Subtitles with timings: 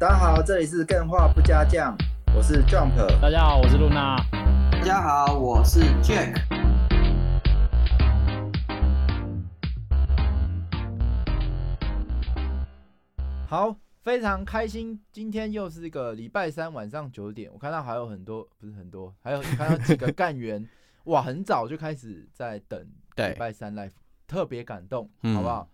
[0.00, 1.92] 大家好，这里是更画不加酱，
[2.32, 2.94] 我是 Jump。
[3.20, 4.16] 大家好，我是露娜。
[4.70, 6.40] 大家好，我是 Jack。
[13.48, 13.74] 好，
[14.04, 20.64] 非常开心，今天又是一个礼拜三晚上九点，我看到还有很多，不是很多，还有看到几个干员，
[21.06, 23.90] 哇，很早就开始在等对礼拜三 live，
[24.28, 25.68] 特别感动，嗯好不好？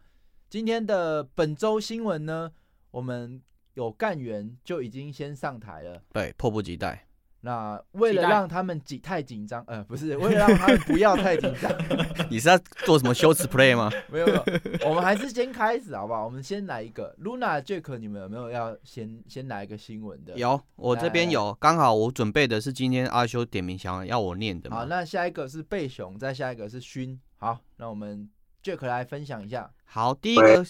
[0.49, 2.51] 今天的本周新闻呢，
[2.91, 3.43] 我们
[3.75, 6.03] 有干员就已经先上台了。
[6.13, 7.07] 对，迫不及待。
[7.41, 11.71] 那为了让他们紧太紧张，呃，不是，为了让他们不要太紧张，
[12.31, 12.57] 你是要
[12.87, 13.91] 做什么羞耻 play 吗？
[14.11, 14.43] 没有没有，
[14.89, 16.25] 我们还是先开始好不好？
[16.25, 20.35] 我们先来一个 Luna Jack，你们有没有要先先来一个新闻的？。
[20.39, 27.21] 有，我这边有，刚好我准备的是今天阿修点名想要我念的好，那下一个是贝熊，再下一个是勋。
[27.37, 28.27] 好，那我们
[28.63, 29.71] Jack 来分享一下。
[29.85, 30.65] 好，第一个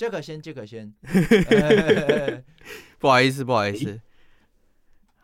[0.00, 0.94] Jack 先，Jack 先。
[2.98, 4.00] 不好意思，不好意思。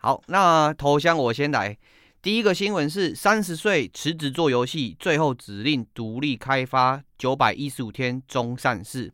[0.00, 1.74] 好，那头香我先来。
[2.20, 9.10] 第一个新闻是三十岁辞职做游戏，最后指令独立开发九百一十五天终上市。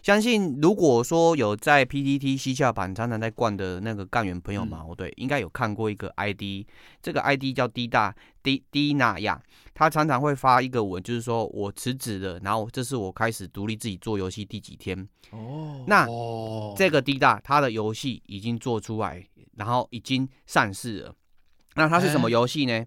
[0.00, 6.64] 相信如果说有在 PTT 西洽版常常在逛的那个干员朋友嘛，哦对，应该有看过一个 ID，
[7.02, 9.42] 这个 ID 叫 D 大 D D 娜亚，
[9.80, 15.08] 他常常会发一个文，就是说我辞职了，然后这是我开始独立自己做游戏第几天。
[15.30, 21.14] 哦，那哦，这个 D 大他的游戏已经做出来，然后已经上市了。
[21.76, 22.84] 那它是什么哎游戏呢？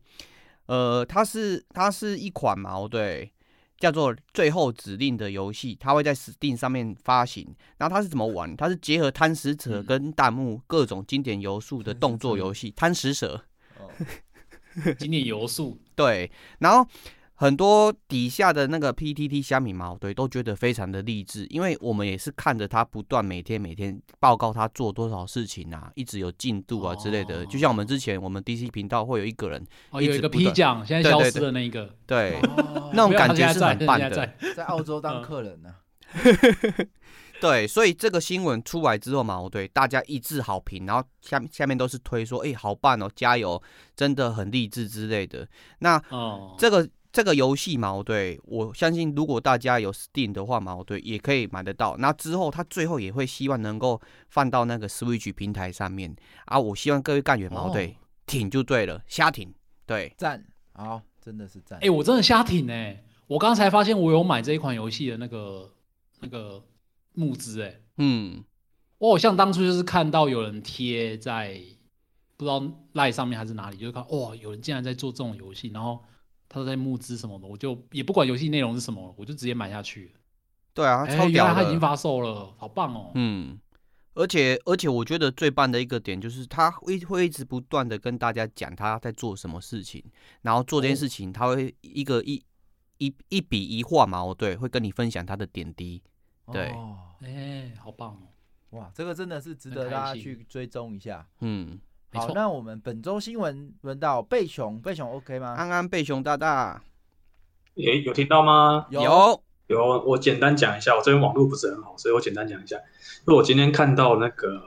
[0.67, 3.31] 呃，它是它是一款嘛，哦对，
[3.79, 7.55] 叫做《最后指令》的游戏，它会在 Steam 上面发行。
[7.77, 8.55] 然后它是怎么玩？
[8.55, 13.43] 它是结合贪食者嗯跟弹幕各种经典游戏的动作游戏，贪食蛇。
[13.79, 13.89] 哦
[14.97, 16.87] 今年游速， 对，然后
[17.35, 27.41] 很多底下的那个 PTT 虾米毛，对，都觉得非常的励志，因为我们也是看着他不断每天每天报告他做多少事情啊，一直有进度啊之类的。
[27.41, 34.09] 哦就像我们之前我们 DC 频道会有一个人，哦，有一个一直不 P 断奖，现在消失的那一个，对，哦那种感觉是很棒的。
[34.09, 35.75] 在在在澳洲当客人呢。
[37.43, 43.61] 对，所以这个新闻出来之后嘛，对，大家一致好评，然后下下面都是推说，哎、好棒哦，加油，
[43.97, 45.45] 真的很励志之类的。
[45.79, 51.97] 那哦，这个这个游戏嘛，对我相信，如果大家有 Steam 的话嘛，对，也可以买得到。
[51.97, 53.99] 那之后，他最后也会希望能够
[54.29, 56.15] 放到那个 Switch 平台上面
[56.45, 56.57] 啊。
[56.57, 59.53] 我希望各位干员嘛，哦对，挺就对了，瞎挺，
[59.85, 61.77] 对，赞，好，真的是赞。
[61.81, 65.69] 哎，我真的瞎挺哎，我刚才发现我有买这一款游戏的那个
[66.21, 66.63] 那个
[67.13, 68.43] 募资哎，嗯，
[68.97, 71.59] 我好像当初就是看到有人贴在
[72.37, 72.63] 不知道
[72.93, 76.03] 赖上面还是哪里，就是看哇，有人竟然在做这种游戏，然后
[76.49, 80.11] 他都在募资什么的，我就也不管游戏内容是什么，我就直接买下去了。
[80.73, 83.11] 对啊，哎，超屌他已经发售了，好棒哦。
[83.15, 83.59] 嗯。
[84.15, 90.03] 而且而且，我觉得最棒的一个点就是，他会会一直不断的跟大家讲他在做什么事情，
[90.43, 92.39] 然后做这件哦事情，他会一个一
[92.99, 95.99] 一一笔一画嘛，哦，对，会跟你分享他的点滴。
[96.51, 98.27] 对哦哎，好棒哦。
[98.71, 101.25] 哇，这个真的是值得大家去追踪一下。
[101.41, 101.79] 嗯，
[102.11, 105.53] 好，那我们本周新闻轮到贝熊，贝熊 OK 吗？
[105.55, 106.83] 安安贝熊大大
[107.75, 108.87] 诶，有听到吗？
[108.89, 109.01] 有
[109.67, 112.75] 有，我简单讲一下，我这边网络不是很好，所以我简单讲一下。
[112.77, 114.57] 因为我今天看到那个《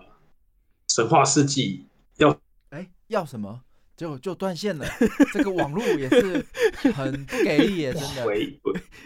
[0.88, 1.86] 神话世纪》
[2.24, 2.34] 要
[2.70, 3.60] 哎，要什么？
[3.96, 4.86] 就就断线了，
[5.32, 6.44] 这个网络也是
[6.92, 8.26] 很不给力耶，真的。
[8.28, 8.60] 喂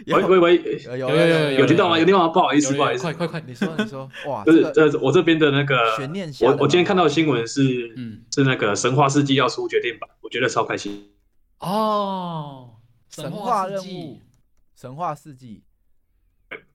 [0.07, 1.97] 喂喂喂喂，有有有有有有听到吗？
[1.97, 2.27] 有听到吗？
[2.27, 11.09] 不好意思，不好意思快，快快，你说你说，哇，不是这这我这边的那个悬念我我今天看到新闻是，嗯，是那个《神话世纪》要出决定版，我觉得超开心。
[11.59, 12.71] 哦，
[13.09, 14.19] 神话任世纪务，
[14.75, 15.63] 神话世纪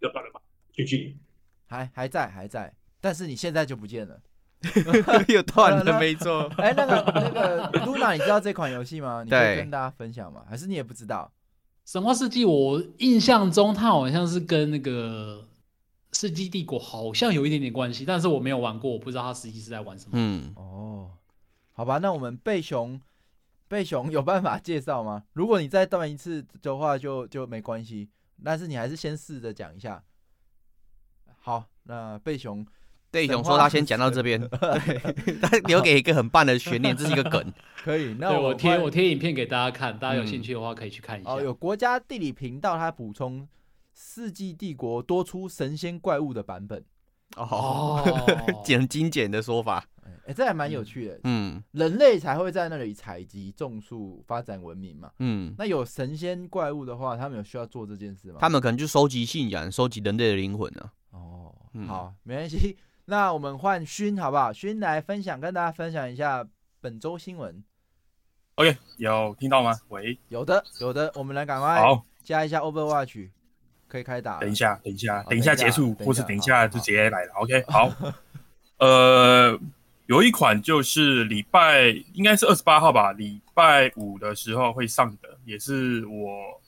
[0.01, 0.41] 要到了吗
[0.75, 1.19] 继续
[1.67, 4.19] 还还在还在，但是你现在就不见了。
[5.29, 6.51] 有断了没错。
[6.59, 9.23] 哎，那个那个 Luna，你知道这款游戏吗？
[9.25, 10.45] 你可以跟大家分享吗？
[10.49, 11.31] 还是你也不知道？
[11.85, 15.47] 神话世纪，我印象中它好像是跟那个
[16.13, 20.11] 世纪帝国好像有一点点关系，但是我没有玩过，我不知道它实际是在玩什么。
[20.15, 21.11] 嗯，哦，
[21.73, 23.01] 好吧，那我们贝熊
[23.69, 25.23] 贝熊有办法介绍吗？
[25.35, 28.09] 如果你再断一次的话就，就没关系，
[28.43, 30.03] 但是你还是先试着讲一下。
[31.39, 32.67] 好，那贝熊
[33.11, 37.53] 贝熊说他先讲到这边， 对， 他留给一个很棒的悬念，这是一个梗。
[37.83, 41.31] 可以，那我贴我贴影片给大家看，大家有嗯兴趣的话可以去看一下。
[41.31, 43.43] 哦，有国家地理频道它补充
[43.95, 46.85] 《世纪帝国》多出神仙怪物的版本，
[47.37, 49.87] 哦，哦，简精简的说法。
[50.03, 51.21] 哎、哎这还蛮有趣的。
[51.25, 55.11] 嗯人类才会在那里采集、种树、发展文明嘛。
[55.21, 58.39] 嗯，那有神仙怪物的话，他们有需要做这件事吗？
[58.41, 60.93] 他们可能就收集信仰，收集人类的灵魂啊。
[61.13, 62.77] 哦，嗯好，没关系。
[63.09, 64.53] 那我们换勋好不好？
[64.53, 66.45] 勋来分享，跟大家分享一下
[66.81, 67.63] 本周新闻。
[68.57, 69.73] OK，有听到吗？
[69.91, 73.31] 喂，有的，有的，我们来赶快好，加一下 Overwatch，
[73.87, 74.41] 可以开打。
[74.41, 77.33] 等一下，等一下，等一下结束，或是等一下就直接来了。
[77.35, 77.93] OK， 好。
[78.79, 79.57] 呃，
[80.07, 86.61] 有一款就是礼拜应该是二十八号吧，礼拜五的时候会上的，也是我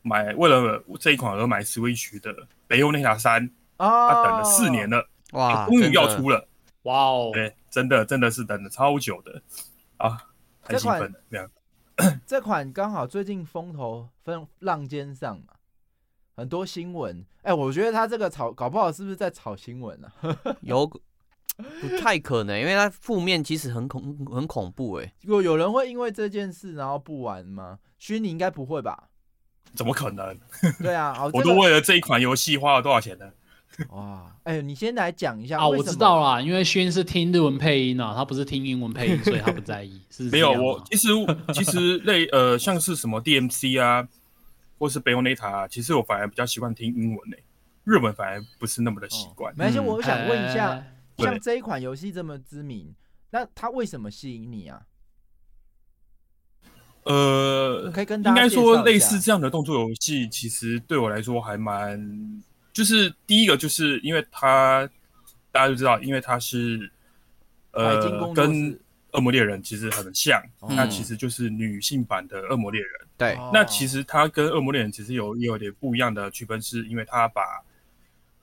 [0.00, 2.32] 买为了这一款而买 Switch 的
[2.66, 3.46] 《北欧内塔三》，
[3.76, 6.48] 啊，它等了四年了，哇，终于要出了。
[6.82, 9.42] 哇哦，对，真的真的是等了超久的
[9.98, 10.16] 啊，
[10.62, 11.20] 太这款兴奋了。
[11.30, 15.54] 这样， 这款刚好最近风头风浪尖上嘛，
[16.36, 17.24] 很多新闻。
[17.42, 20.12] 哎、我觉得他这个炒搞不好是不是在炒新闻啊？
[20.62, 25.12] 有不太可能，因为它负面其实很恐很恐怖哎。
[25.20, 27.78] 有有人会因为这件事然后不玩吗？
[27.98, 29.08] 虚拟应该不会吧？
[29.74, 30.38] 怎么可能？
[30.80, 33.30] 对啊，好， 我都为了这一款游戏花了多少钱呢？
[33.90, 40.00] 哇，哎、你先来讲一下啊，我知道啦，因为轩是听日文配音啊，他不是听英文配音，所以他不在意。
[40.10, 41.08] 是没有，我其实
[41.54, 44.06] 其实类呃，像是什么 DMC 啊，
[44.78, 47.42] 或是 Bayonetta，、啊、其实我反而比较习惯听英文诶、
[47.84, 49.52] 日文反而不是那么的习惯。
[49.56, 50.84] 没关系，嗯我想问一下，
[51.16, 52.94] 像这一款游戏这么知名，
[53.30, 54.82] 那它为什么吸引你啊？
[57.04, 61.98] 呃，可以跟大家应该说类似下这样的动作游戏，其实对我来说还蛮，
[62.72, 64.88] 就是第一个就是因为他
[65.52, 66.90] 大家都知道，因为他是
[67.72, 68.78] 呃跟
[69.12, 70.68] 恶魔猎人其实很像，哦。
[70.76, 72.90] 那其实就是女性版的恶魔猎人。
[73.18, 77.42] 对，哦那其实他跟恶魔猎人其实有也有点不一样的区分，是因为他把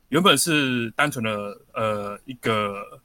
[0.09, 3.01] 原本是单纯的呃一个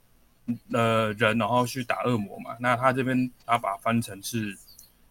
[0.71, 4.55] 呃人，然后去打恶魔嘛，那他这边他把它翻成是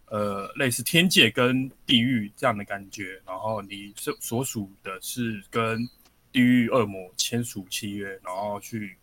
[0.06, 5.88] 呃类似天界跟地狱这样的感觉，然后你所所属的是跟
[6.32, 8.96] 地狱恶魔签署契约，然后去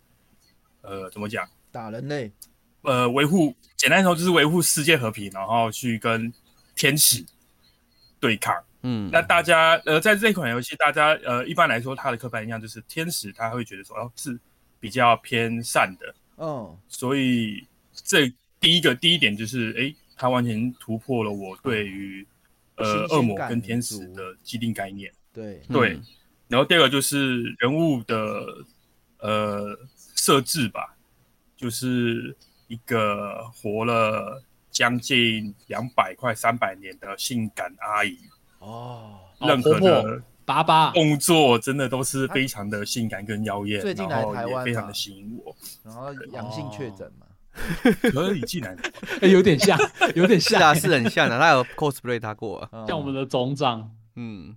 [0.82, 1.48] 呃怎么讲？
[1.70, 2.30] 打人类，
[2.82, 6.32] 呃维护，简单说就是维护世界和平，然后去跟
[6.74, 7.24] 天使
[8.18, 8.62] 对抗。
[8.82, 14.38] 嗯，那大家呃，在这款游戏，大家呃一般来说，它的刻板印象就是天使他会觉得说，哦是
[14.80, 22.26] 比较偏善的，嗯，所以这第一个第一点就是，诶，他完全突破了我对于
[22.76, 25.12] 呃恶魔跟天使的既定概念。
[25.32, 26.02] 对，对嗯
[26.50, 28.44] 然后第二个就是人物的
[29.20, 29.78] 呃
[30.16, 30.96] 设置吧，
[31.56, 32.36] 就是
[32.66, 38.18] 一个活了将近两百快三百年的性感阿姨，
[38.58, 45.54] 哦，哦任何的爸爸动作真的都是非常的性感跟妖艳，最近来台湾也非常的吸引我。
[45.84, 47.26] 然后阳性确诊嘛，
[48.10, 48.76] 可以进来，
[49.22, 49.78] 哎有点像，
[50.16, 52.68] 有点像，是啊，是很像的，他有 cosplay 他过啊。
[52.72, 53.94] 嗯像我们的总长。
[54.16, 54.56] 嗯，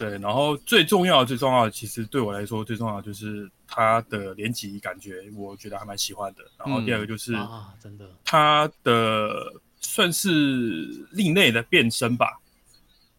[0.00, 6.42] 对，然后最重要的、最重要的，其实对我来说最重要的就是它的连级感觉，我觉得还蛮喜欢的。
[6.56, 12.40] 然后第二个就是啊，真的，它的算是另类的变身吧。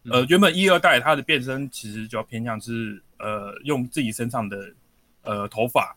[0.02, 4.74] 嗯呃，原本一二代它的变身其实就要偏向是呃用自己身上的
[5.22, 5.96] 呃头发，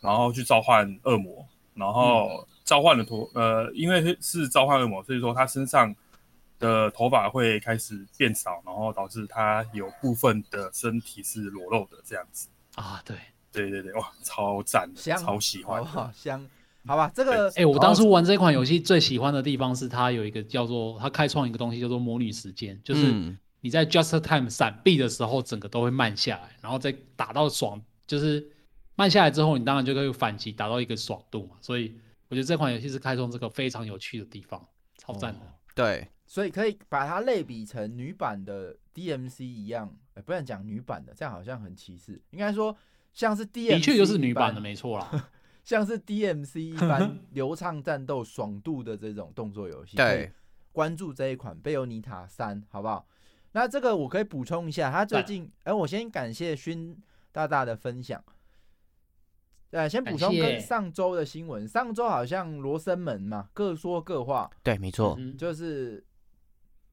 [0.00, 5.94] 然后去召唤恶魔，然后召唤的头呃因为是召唤恶魔，所以说他身上
[6.58, 12.48] 的头发会开始变少，然后导致他有部分的身体是裸露的这样子。
[12.74, 13.16] 啊，对，
[13.52, 15.88] 对对对，哇，超赞的，香，超喜欢的。
[15.88, 16.12] 好好？
[16.12, 16.46] 香，
[16.86, 28.46] 好吧，这个，哎、我当初玩这款游戏最喜欢的地方是它有一个叫做它开创一个东西叫做魔女时间，就是嗯你在 Just Time 闪避的时候，整个都会慢下来，然后再打到爽，就是
[28.94, 31.56] 慢下来之后，你当然就可以反击，达到一个爽度嘛。
[31.60, 31.94] 所以
[32.28, 34.64] 我觉得这款游戏是开创这个非常有趣的地方，
[34.98, 35.40] 超赞的。
[35.40, 42.18] 哦对，所以可以把它类比成女版的 DMC 一样，哎，不能讲女版的，这样好像很歧视。
[42.30, 42.74] 应该说
[43.12, 45.30] 像是 DMC，的确就是女版的，没错啦。
[45.62, 49.96] 像是 DMC 一般流畅战斗、爽度的这种动作游戏。
[49.96, 50.32] 对，
[50.72, 53.06] 关注这一款《贝欧尼塔三》，好不好？
[53.52, 56.96] 那这个我可以补充一下，他最近，哎，我先感谢勋
[57.32, 58.24] 大大的分享。
[59.76, 66.02] 呃，先补充跟上周的新闻，上周好像罗生门嘛，各说各话，对，没错，嗯就是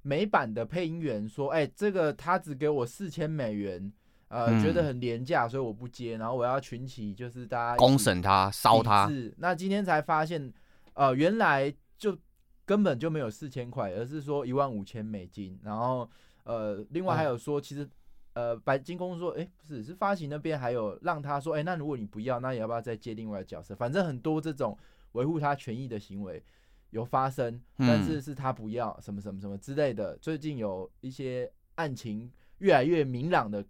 [0.02, 3.90] 美版的配音员说，哎、这个他只给我四千美元，
[4.28, 10.52] 呃，嗯觉得很廉价，所以我不接，然后我要群起就是大家公审他，烧他是，那今天才发现，
[10.94, 12.18] 呃，原来就
[12.66, 15.58] 根本就没有四千块，而是说一万五千美金。
[15.64, 16.10] 然后，
[16.44, 17.88] 呃，另外还有说，其实，
[18.34, 23.76] 呃，白金公说，哎、不是，是发行那边还有让他说，哎、那如果你不要，那你要不要再接另外的角色？
[23.76, 24.78] 反正很多这种
[25.12, 26.44] 维护他权益的行为
[26.90, 30.18] 有发生，但嗯是是他不要什么什么什么之类的。
[30.18, 33.64] 最近有一些案情越来越明朗的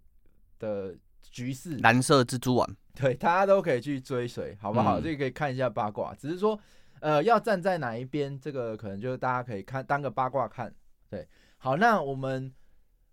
[0.58, 4.98] 的局势，蓝色蜘蛛网，对，大家都可以去追随，好不好？
[4.98, 6.58] 嗯这个可以看一下八卦，只是说，
[7.00, 10.74] 呃，要站在哪一边，这个可能就是大家可以看当个八卦看。
[11.10, 11.28] 对，
[11.58, 12.52] 好，那我们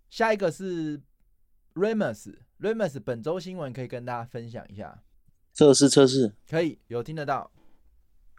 [0.08, 1.00] 下一个是
[1.74, 5.02] Remus，Remus 本周新闻可以跟大家分享一下，
[5.52, 6.34] 测试测试。
[6.48, 7.50] 可以有听得到？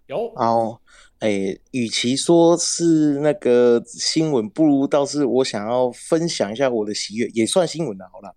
[0.08, 0.82] 有哦，
[1.20, 8.36] 诶，与其说是那个新闻，不如倒是我想要分享一下我的喜悦，也算新闻了，好了。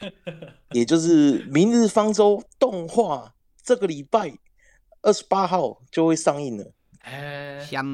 [0.72, 4.32] 也就是《明日方舟》动画，这个礼拜
[5.02, 6.72] 二十八号就会上映了。
[7.00, 7.86] 哎，香，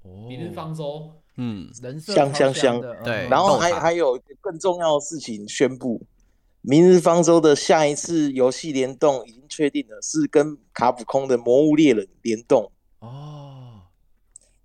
[0.00, 5.98] 哦明日方舟，嗯，人设香香香的对嗯然后还还有一个更重要的事情宣布，
[6.60, 12.70] 《明日方舟》的下一次游戏联动已经确定了，是跟卡普空的《魔物猎人》联动。
[12.98, 13.80] 哦，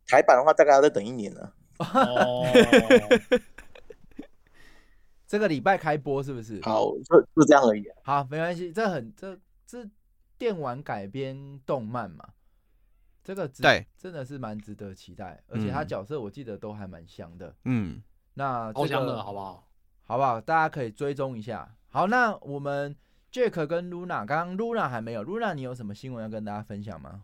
[0.05, 1.53] 台版的话，大概要再等一年了。
[1.77, 2.45] 哦，
[5.25, 6.59] 这个礼拜开播是不是？
[6.61, 7.95] 好，就就这样而已啊。
[8.03, 9.89] 好，没关系，这很这这
[10.37, 12.27] 电玩改编动漫嘛，
[13.25, 17.53] 这个值对真的是蛮值得期待，而且他嗯角色我记得都还蛮香的。
[17.65, 18.01] 嗯，
[18.35, 19.67] 那这个好香的好不好？
[20.03, 20.39] 好不好？
[20.39, 21.75] 大家可以追踪一下。
[21.89, 22.95] 好，那我们
[23.31, 27.23] Jack 跟 Luna，刚刚 Luna 还没有，Luna 你有什么新闻要跟大家分享吗？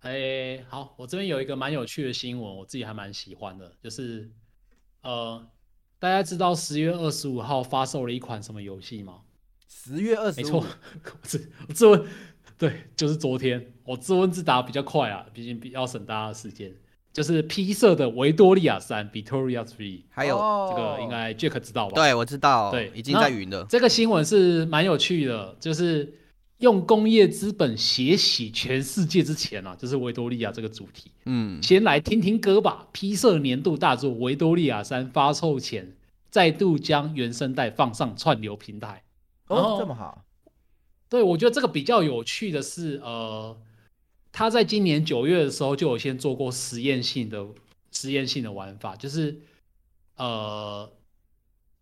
[0.00, 4.30] 哎，好，我这边有一个蛮有趣的新闻，我自己还蛮喜欢的，就是
[5.00, 5.44] 呃，
[5.98, 9.22] 大家知道十月二十五号发售了一款什么游戏吗？
[9.66, 10.58] 十月二十五没错，，
[11.04, 12.06] 我自我自问，
[12.56, 16.72] 对，就是昨天，我自问自答比较快啊，毕竟比较省大家的时间。
[17.10, 21.94] 就是 P 社的维多利亚三 （Victoria Three），还有，哦这个应该 Jack 知道吧？
[21.94, 26.14] 对我知道，对已经在云了，这个新闻是蛮有趣的，就是
[26.58, 31.10] 用工业资本血洗全世界之前啊，就是维多利亚这个主题。
[31.24, 32.86] 嗯，先来听听歌吧。
[32.92, 35.94] P 社年度大作《维多利亚三》发售前，
[36.30, 39.02] 再度将原声带放上串流平台。
[39.48, 40.24] 哦，这么好，
[41.08, 43.56] 对，我觉得这个比较有趣的是，呃，
[44.30, 47.46] 他在今年九月的时候就有先做过实验性的
[47.90, 49.40] 实验性的玩法，就是
[50.16, 50.90] 呃，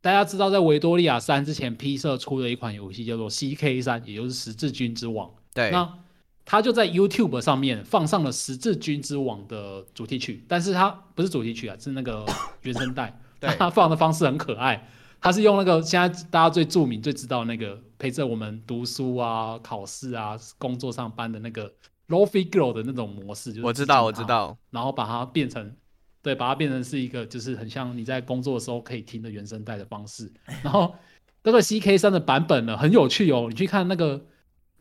[0.01, 5.35] 大家知道在维多利亚三之前，P 社出了一款游戏叫做 CK 三，也就是十字军之王。
[5.53, 5.99] 对，那
[6.45, 12.25] 他就在 YouTube 上面放上了《十字军之王》的主题曲，但是他不是主题曲啊，是那个
[12.63, 13.21] 原声带。
[13.39, 14.89] 对他放的方式很可爱，
[15.27, 21.69] 他是用那个现在大家最著名、最知道那个陪着我们读书啊、考试啊、工作上班的那个
[22.07, 25.75] Lofi Girl 的那种模式，就是我知道，我知道，然后把它变成。
[26.23, 30.33] 对，把它变成是一个就是很像你在工作的时候可以听的原声带的方式。
[30.63, 30.95] 然后
[31.43, 34.25] 这个 CK 三的版本呢很有趣哦，你去看那个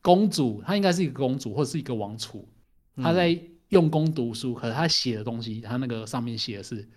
[0.04, 2.48] 公主，她应该是一个公主或者是一个王储，
[2.98, 6.88] 她嗯在用功读书，可是她写的东西，她那个上面写的是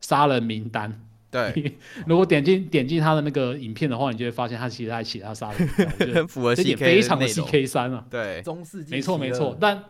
[0.00, 1.08] 杀人名单。
[1.30, 7.46] 对， 如果点进点进他的那个影片的话，你就会发现他其实在写他杀人名单， 我觉得很符合这点 CK 非常的内容。
[7.46, 8.06] CK 三啊。
[8.10, 9.84] 对，中世纪没错没错，但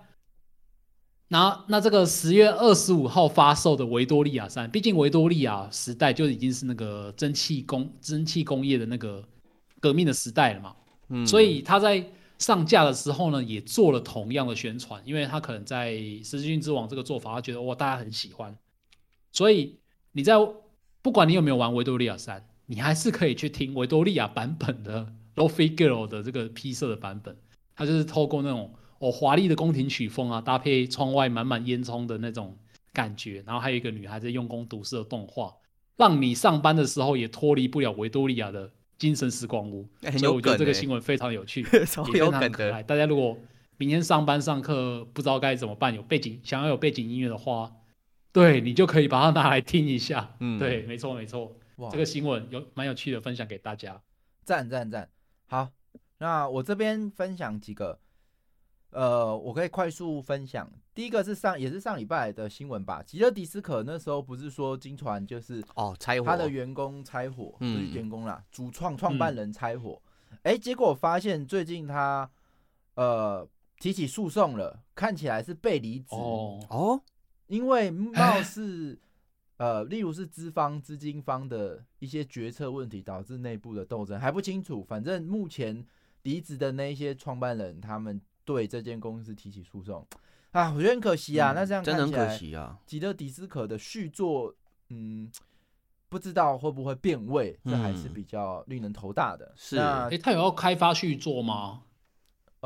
[1.28, 9.23] 那那这个十月二十五号发售的维多利亚三，毕竟维多利亚时代就已经是那个蒸汽工蒸汽工业的那个
[9.81, 10.75] 革命的时代了嘛，
[11.09, 12.05] 嗯，所以他在
[12.38, 18.57] 上架的时候呢，也做了同样的宣传，因为他可能在《十字军之王》这个做法，他觉得哇大家很喜欢，
[19.33, 19.78] 所以
[20.12, 20.35] 你在
[21.06, 27.36] 不管你有没有玩维多利亚三，你还是可以去听维多利亚版本的 Lofi Girl 的这个披色的版本，
[27.76, 32.58] 它就是透过那种哦华丽的宫廷曲风啊，搭配窗外满满烟囱的那种
[32.92, 35.54] 感觉，然后还有一个女孩子用功读书的动画，
[35.96, 39.88] 让你上班的时候也脱离不了维多利亚的精神时光屋。
[40.18, 42.82] 所以我觉得这个新闻非常有趣， 超也非有梗的常可爱。
[42.82, 43.38] 大家如果
[43.76, 47.70] 明天上班上课不知道该怎么办，有背景想要有背景音乐的话，
[48.37, 50.37] 对你就可以把它拿来听一下。
[50.40, 53.99] 嗯对，没错没错，哇这个新闻有蛮有趣的，分享给大家。
[54.45, 55.09] 赞赞赞！
[55.47, 55.71] 好，
[56.19, 57.99] 那我这边分享几个，
[58.90, 60.71] 呃，我可以快速分享。
[60.95, 70.02] 第一个是上也是上礼拜的新闻吧，吉勒迪斯可那时候不是说金传就是哦，拆火，他的员工拆伙，不是嗯员工啦，主创创办人拆伙，
[70.43, 72.31] 哎、结果发现最近他
[72.97, 77.02] 呃提起诉讼了，看起来是被离职，哦，哦，
[77.49, 78.99] 因为貌似
[79.59, 84.85] 呃，例如是资方、资金方的一些决策问题导致内部的斗争还不清楚。
[84.85, 85.85] 反正目前
[86.25, 90.07] 离职的那一些创办人，他们对这间公司提起诉讼
[90.50, 91.53] 啊，我觉得很可惜啊。
[91.53, 94.55] 那这样嗯真的很可惜啊，吉勒迪斯可的续作，
[94.91, 95.31] 嗯，
[96.11, 99.55] 不知道会不会变味，这还是嗯比较令人头大的。
[99.57, 101.83] 是那哎，他有要开发续作吗？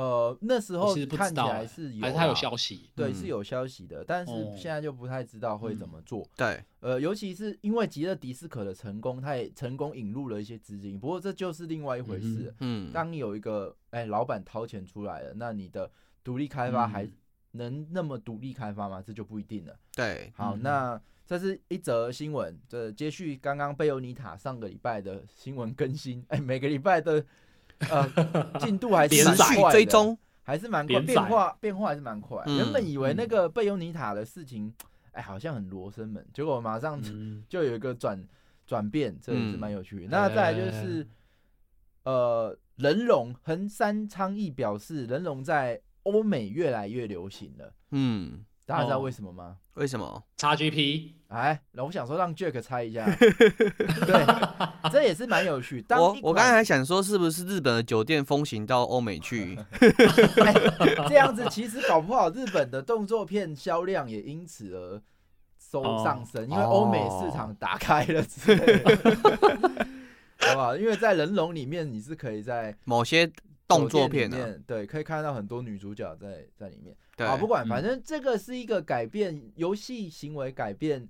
[0.00, 6.26] 呃，那时候看起来是有还是他有消息，对，嗯是有消息的，但是哦现在就不太知道会怎嗯么做。
[6.35, 12.54] 对，呃，尤其是因为吉勒迪斯可的成功，他也成功引入了一些资金，不过这就是另外一回事。
[12.61, 15.90] 嗯，当你有一个哎、老板掏钱出来了，那你的
[16.25, 17.12] 独立开发还嗯
[17.52, 19.02] 能那么独立开发吗？
[19.07, 19.76] 这就不一定了。
[19.95, 27.23] 对，好，嗯那这是一则新闻，这接续刚刚贝欧尼塔上个礼拜的新闻更新，哎、每个礼拜的
[27.89, 28.07] 呃
[28.61, 32.43] 进度还是连载蛮快追踪，还是蛮快，变化变化还是蛮快。
[32.47, 34.73] 嗯原本以为那个贝尤尼塔的事情，
[35.13, 38.23] 哎、好像很罗生门，结果马上嗯， 就有一个转
[38.67, 40.09] 转变，这也是嗯蛮有趣的。
[40.11, 41.07] 那再来就是，
[42.05, 49.57] 呃，人龙横山昌义表示，人龙在欧美越来越流行了，嗯，大家知道哦为什么吗？
[49.75, 55.85] 为什么？XGP 哎，那我想说让 Jack 猜一下， 对，这也是蛮有趣。
[55.91, 59.59] 我我刚才还想说，是不是日本的酒店风行到欧美去？
[60.45, 60.53] 哎
[61.09, 65.03] 这样子，其实搞不好日本的动作片销量也因此而
[65.59, 68.97] 收哦上升，因为欧美市场打开了之类的，
[70.49, 70.77] 好不好？
[70.77, 73.31] 因为在人龙里面，你是可以在某些
[73.71, 76.97] 动作片啊，里面，对，可以看到很多女主角在在里面。
[77.17, 81.09] 对，好，不管，嗯反正这个是一个改变游戏行为、改变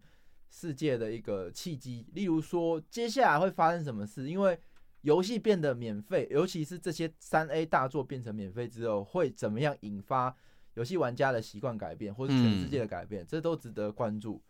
[0.49, 2.07] 世界的一个契机。
[2.13, 4.29] 例如说，接下来会发生什么事？
[4.29, 4.59] 因为
[5.03, 10.35] 游戏变得免费，尤其是这些三 A 大作变成免费之后，会怎么样引发
[10.75, 13.27] 游戏玩家的习惯改变，或是全世界的改变？
[13.27, 14.43] 这都值得关注。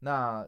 [0.00, 0.46] 那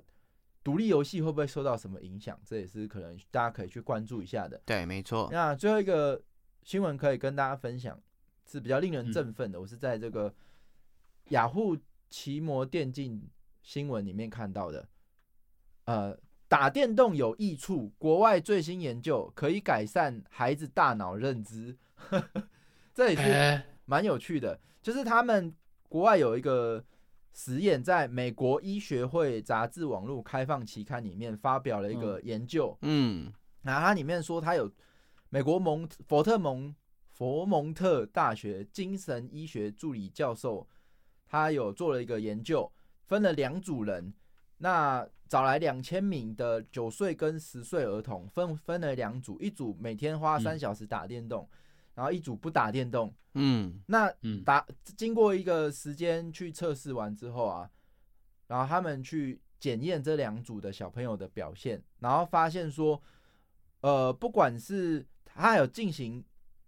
[0.64, 2.40] 独立游戏会不会受到什么影响？
[2.44, 4.60] 这也是可能大家可以去关注一下的。
[4.64, 6.20] 对，没错，那最后一个
[6.64, 8.00] 新闻可以跟大家分享，
[8.50, 9.60] 是比较令嗯人振奋的。
[9.60, 10.34] 我是在这个
[11.28, 11.76] 雅虎
[12.08, 13.22] 奇摩电竞
[13.62, 14.88] 新闻里面看到的。
[15.84, 16.18] 呃，
[16.48, 21.76] 打电动有益处，国外最新研究可以改善孩子大脑认知，
[22.94, 24.58] 这也是哎，蛮有趣的。
[24.80, 25.54] 就是他们
[25.90, 26.82] 国外有一个
[27.34, 33.30] 实验，在美国医学会杂志网络开放期刊里面发表了一个研究，嗯，
[33.60, 34.72] 然后它里面说，它有
[35.34, 36.72] 美国蒙佛特蒙
[37.10, 40.64] 佛蒙特大学精神医学助理教授，
[41.26, 42.70] 他有做了一个研究，
[43.02, 44.14] 分了两组人，
[44.58, 51.48] 那找来两千名的九岁跟十岁儿童，分分了两组，一组每天花三嗯小时打电动，
[51.96, 53.12] 然后一组不打电动。
[53.32, 54.64] 嗯，那嗯，打
[54.96, 57.68] 经过一个时间去测试完之后啊，
[58.46, 63.02] 然后他们去检验这两组的小朋友的表现，然后发现说，
[63.80, 66.24] 呃，不管是他有进行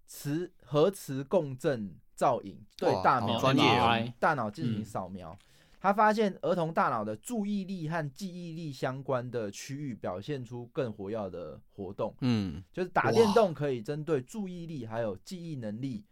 [0.06, 4.84] 磁核磁共振造影对大脑专业大脑进行嗯。
[4.84, 5.36] 扫描，
[5.80, 12.14] 他发现儿童大脑的注意力和记忆力相关的区域表现出更活跃的活动。
[12.20, 16.04] 嗯，就是打电动可以针对注意力还有记忆能力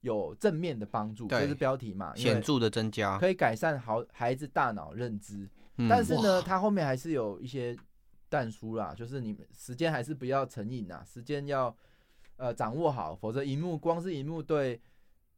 [0.00, 1.40] 有正面的帮助，对。
[1.40, 2.14] 这是标题嘛？
[2.16, 5.88] 显著的增加，可以改善好孩子大脑认知，嗯。
[5.88, 6.42] 但是呢，哇。
[6.42, 7.76] 它后面还是有一些
[8.36, 11.74] 淡书啦，就是你们时间还是不要成瘾啊，时间要
[12.36, 14.78] 呃掌握好，否则荧幕光是荧幕对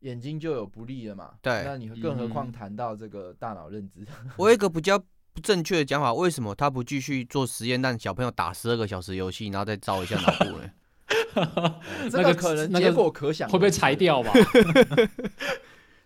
[0.01, 1.35] 眼睛就有不利了嘛。
[1.41, 4.05] 对那你更何况嗯谈到这个大脑认知，
[4.37, 4.99] 我有一个比较
[5.33, 10.71] 不正确的讲法，为什么他不继续做实验，让小朋友打十二个小时游戏，然后再照一下脑部呢？
[12.11, 14.33] 这 那个个可能结果可想会不会裁掉 吧？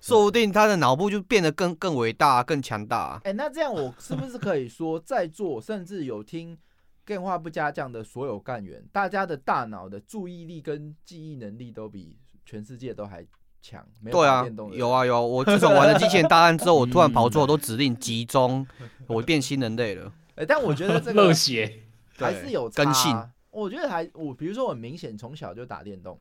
[0.01, 3.21] 说不定他的脑部就变得更更伟大、更强大。
[3.23, 6.59] 哎、那这样我是不是可以说，在座甚至有听
[7.05, 13.27] 电话不加降的所有干员，大家的大脑的注意力跟记忆能力都比全世界都还
[13.61, 13.87] 强？
[14.01, 15.21] 没有对啊电动，有啊有啊！
[15.21, 18.67] 我自从玩了《机器人大战》之后，我突然跑 出好多指令，集中，
[19.07, 20.13] 我变新人类了。
[20.37, 21.83] 哎、但我觉得这个 热血，
[22.17, 23.31] 还是有差更新啊。
[23.51, 26.19] 我觉得还我比如说我明显从小就打电动，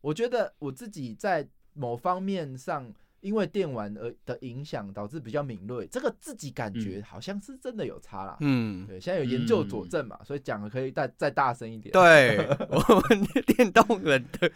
[0.00, 2.92] 我觉得我自己在某方面上。
[3.26, 8.36] 因为电玩而的影响，导致比较敏锐，这个自己感觉好像是真的有差啦。
[8.38, 11.92] 嗯，对，现在有研究佐证嘛，所以讲的可以再再大声一点。
[11.92, 12.38] 对，
[12.70, 14.48] 我们电动人的，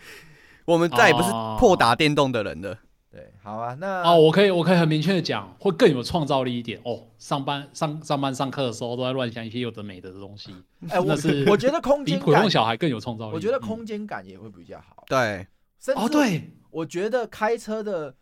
[0.65, 2.79] 我们再也不是破打电动的人了。
[3.11, 7.09] 对，好啊，那哦，我可以，我可以很明确的讲，会更有创造力一点哦。
[7.19, 10.55] 上班上上班上课的时候，都在乱想一些有的没的的东西，
[10.89, 13.35] 哎、我那是我觉得空比间比普通小孩更有创造力。
[13.35, 15.05] 我觉得嗯空间感也会比较好。
[15.09, 15.45] 对，
[15.81, 18.15] 甚至哦，对，我觉得开车的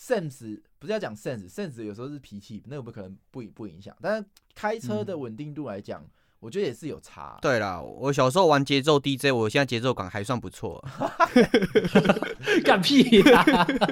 [0.00, 3.94] sense 不是要讲 sense，sense 有时候是脾气，那个不可能不不影响。
[4.00, 6.02] 但是开车的稳定度来讲，
[6.38, 7.38] 我觉得也是有差。
[7.42, 10.82] 对啦，我小时候玩节奏 DJ，我现在节奏感还算不错。
[12.64, 13.44] 干屁呀！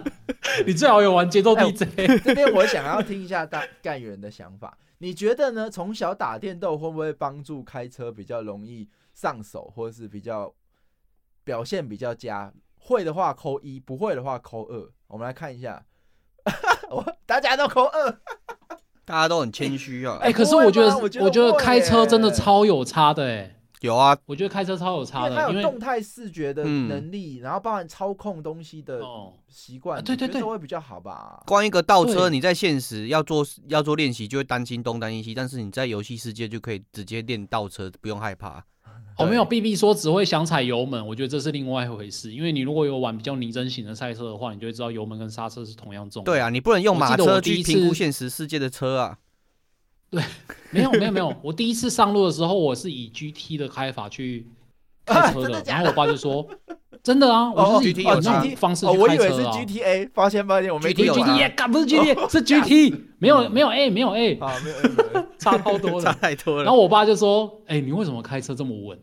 [0.67, 5.71] 你最好有玩节奏哎 DJ，这边我想要听一下大干员的想法，你觉得呢？
[5.71, 10.53] 从小打电动会不会帮助开车比较容易上手，或者是比较
[11.45, 14.91] 表现比较佳，会的话扣一，不会的话扣二。
[15.09, 15.85] 我们来看一下，
[16.91, 18.11] 我大家都扣二，
[19.05, 20.19] 大家都很谦虚啊。
[20.21, 26.89] 哎、可是我觉得我觉得我觉得开车真的超有差的哎、有啊，我觉得开车超有差的，为它有因为动态视觉的嗯。
[26.89, 30.43] 能力，然后包含操控东西的哦，习惯，啊对对对。
[30.43, 31.43] 会比较好吧。
[31.47, 38.65] 光一个倒车，你在现实要做要做练习，就会担心东担心西，但是你在游戏世界就可以直接练倒车，不用害怕。
[39.19, 42.33] 哦，没有，B B 说只会想踩油门，我觉得这是另外一回事。
[42.33, 46.23] 因为你如果有玩比较拟真型的赛车的话，你就会知道油门跟刹车是同样重。
[46.25, 49.19] 对啊，，你不能用马车去评估现实世界的车啊。
[50.11, 50.23] 对
[50.71, 54.47] 没有没有没有，我第一次上路的时候，我是以 G T 的开法去
[55.05, 56.49] 啊开车 的，然后我爸就说，
[57.03, 59.53] 真的啊，我是以 GT 那种方式哦，去我以为是开车啊。
[59.53, 66.11] GTA，发现发现我没 GT 不是有听 G 懂 T，干不是 G T， 是 G T，没有没有 A 没有 A，啊，没有没有没有，差超多差。
[66.15, 66.65] 太多了。
[66.65, 68.99] 然后我爸就说，哎，你为什么开车这么稳？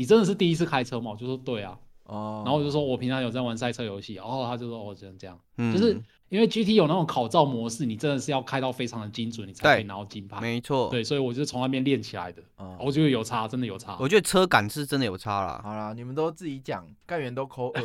[0.00, 1.10] 你真的是第一次开车吗？
[1.10, 5.38] 我就说对啊，哦，然后我就说我平常有在玩赛车游戏，然后他就说哦，只能这样。
[5.58, 10.40] 嗯就是因为 GT 有那种考照模式，你真的是要开到非常的精准，你才可以对拿到金牌。
[10.40, 12.42] 没错，对，所以我就从那边练起来的。
[12.56, 13.98] 哦我觉得有差，真的有差。
[14.00, 15.60] 我觉得车感是真的有差啦。
[15.62, 17.82] 好啦，你们都自己讲，干员都扣二。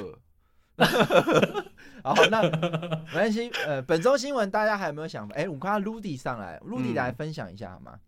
[2.01, 3.51] 好，那没关系。
[3.67, 5.36] 呃，本周新闻大家还有没有想法？
[5.36, 7.99] 哎、我们看到 Rudy 上来，Rudy 嗯来分享一下好吗？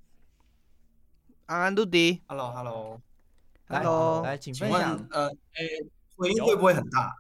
[1.48, 2.22] 安安陆迪
[3.68, 5.08] Hello 来 Hello 来，请请分享问。
[5.12, 7.14] 呃，诶，回音会不会很大？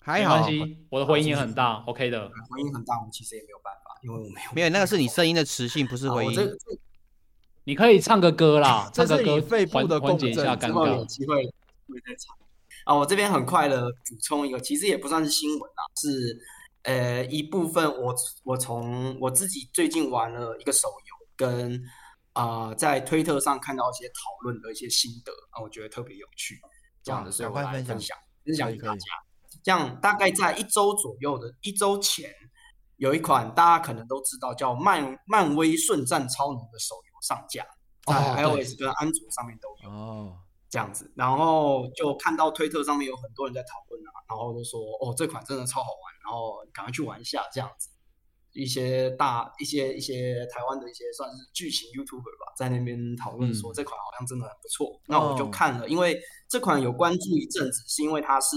[0.00, 0.46] 还好
[0.88, 2.30] 我的回音也很大，OK 的。
[2.50, 4.50] 回音很大，我们其实也没有办法，因为我没有。
[4.54, 6.30] 没有那个是你声音的磁性，不是回音。
[6.30, 6.56] 我这这
[7.64, 11.04] 你可以唱个歌啦，这是唱个歌你肺部的共缓解一下尴振之后有。
[11.04, 12.34] 机会会再唱。
[12.84, 16.40] 啊，我这边很快的补充一个，其实也不算是新闻啦，是
[16.84, 21.82] 呃一部分我我从我自己最近玩了一个手游，跟
[22.32, 26.60] 啊、呃在推特上看到一些讨论的一些心得啊，我觉得特别有趣，
[27.02, 29.04] 这样哇的，所以我来分享分享给大家。
[29.62, 32.30] 这样大概在一周左右的一周前，
[32.96, 37.66] 有一款大家可能都知道叫漫漫威瞬战超能的手游上架，
[38.06, 38.14] 在
[38.44, 39.90] 哦 iOS 跟安卓上面都有。
[39.90, 40.38] 哦，
[40.70, 47.88] 这样子，然后就看到推特上面有很多人在讨论啊，然后都说哦这款真的超好玩，然后赶快去玩一下这样子。
[48.62, 53.74] 一些大一些一些台湾的一些算是剧情 YouTuber 吧，在那边讨论说嗯。
[53.74, 55.50] 这款好像真的很不错，那我就哦。
[55.50, 58.56] 看了，因为这款有关注一阵子，是因为它是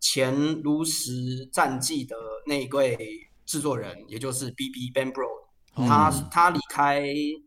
[0.00, 2.96] 前《炉石战记》的那一位
[3.46, 4.90] 制作人，也就是 B.B.
[4.92, 5.26] Ben Bro，
[5.74, 7.00] 他嗯他离开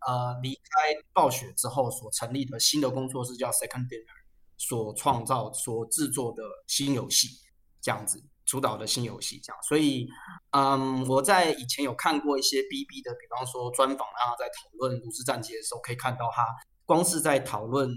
[0.08, 4.18] 呃离开暴雪之后所成立的新的工作室叫 Second Dinner，
[4.58, 7.30] 所创造所制作的新游戏，
[7.80, 10.06] 这样子主导的新游戏这样，所以
[10.50, 16.46] 嗯我在以前有看过一些 BB 的，比方说专访啊，在讨论炉石战记的时候，可以看到他
[16.86, 17.90] 光是在讨论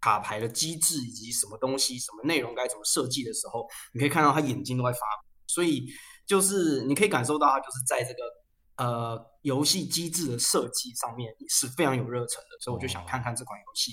[0.00, 5.86] 卡牌的机制以及什么东西、什么内容该怎么设计的时候，你可以看到他眼睛都在发光，所以
[6.26, 13.92] 就是你可以感受到他就是在这个呃游戏机制的设计上面是非常有热忱的，所以我就想看看这款游戏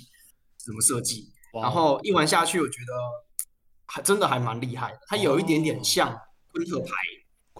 [0.57, 1.31] 怎么设计。
[1.53, 2.93] 然后一玩下去，我觉得
[3.91, 6.09] 还真的还蛮厉害的，它有一点点像
[6.51, 6.91] 昆特牌。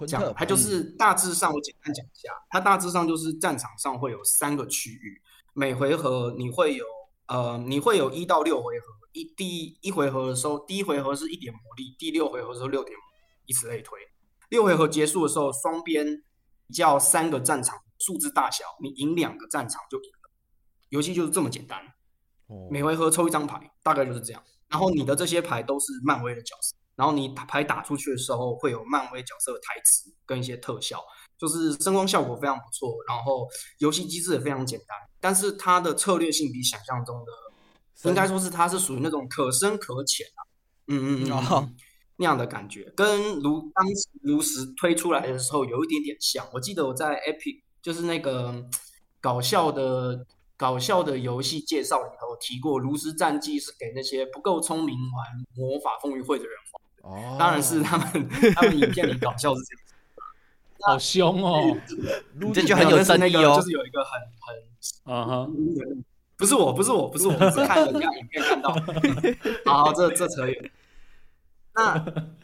[0.07, 5.21] 这样，昆特牌，它就是大致上我简单讲一下，它大致上就是战场上会有三个区域，
[5.53, 6.85] 每回合你会有
[7.27, 13.99] 呃你会有一到六回合，一第一回合的时候，第一回合是一点魔力，第六回合的时候六点魔力，以此类推。
[14.47, 16.23] 六回合结束的时候，双边
[16.67, 20.29] 比较三个战场数字大小，你赢两个战场就赢了，
[20.89, 21.85] 游戏就是这么简单。
[22.47, 24.41] 哦每回合抽一张牌，大概就是这样。
[24.69, 31.03] 然后你的这些牌都是漫威的角色，然后你打牌打出去的时候会有漫威角色的台词跟一些特效，
[31.37, 33.47] 就是声光效果非常不错，然后
[33.79, 40.39] 游戏机制也非常简单，但是它的策略性比想象中的，应该说是它是属于那种可深可浅啊，
[40.87, 41.75] 嗯嗯嗯哦嗯，
[42.17, 46.45] 那样的感觉，跟如当时炉石推出来的时候有一点点像。
[46.53, 48.63] 我记得我在 Epic 就是那个
[49.21, 50.25] 搞笑的
[50.59, 56.53] 搞笑的游戏介绍里头提过，炉石战记是给那些不够聪明玩魔法风云会的人
[57.01, 59.95] 玩，哦，当然是他们他们影片里搞笑是这样子。
[60.81, 61.77] 好凶哦，
[62.53, 64.55] 这就很有争议哦就是有一个很很
[65.05, 66.03] 嗯哼，
[66.35, 68.75] 不是我，不是我，不是我，是看人家影片看到。
[69.65, 70.71] 好，这这扯远。
[71.73, 71.97] 那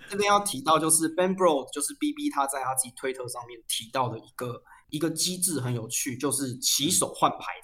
[0.10, 7.60] 这边要提到就是 Ben Bro，就是 BB 他在他自己推特上面提到的一个一个机制很有趣，就是起手换牌。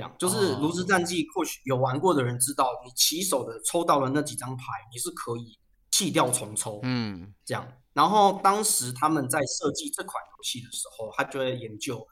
[0.00, 5.58] 这样，就是哦炉石战记，或许有玩过的人知道，你起手的抽到了那几张牌，你是可以
[5.90, 6.80] 弃掉重抽。
[6.84, 7.70] 嗯，这样。
[7.92, 12.06] 然后当时他们在设计这款游戏的时候，他就在研究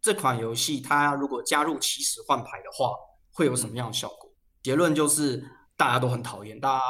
[0.00, 2.92] 这款游戏，它如果加入起始换牌的话，
[3.32, 4.30] 会有什么样的效果？
[4.62, 5.44] 结论就是
[5.76, 6.84] 大家都很讨厌，大家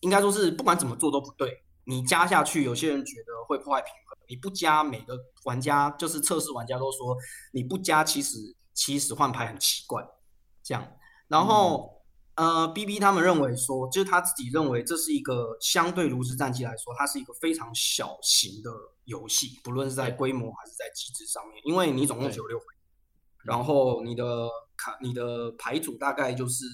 [0.00, 1.64] 应该说是不管怎么做都不对。
[1.84, 7.16] 你加下去，有些人觉得会破坏平衡；你不加，每个玩家就是测试玩家都说
[7.52, 8.36] 你不加，其实
[8.74, 10.06] 其实换牌很奇怪。
[10.62, 10.86] 这样，
[11.26, 12.02] 然后
[12.36, 18.70] 呃，B B 他们认为说，就是他自己认为这是一个相对炉石战记来说，它是一个非常小型的
[19.04, 22.64] 游戏，不论是在规模还是在机制上面，因为你总共只有六回，
[23.42, 26.64] 然后你的卡你的牌组大概就是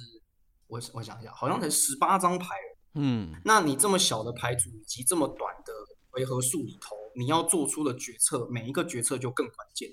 [0.67, 2.49] 我我想一下，好像才十八张牌。
[2.95, 5.73] 嗯，那你这么小的牌组以及这么短的
[6.11, 9.89] 回合数里头，你要做出的决策，每一个决策就更关键。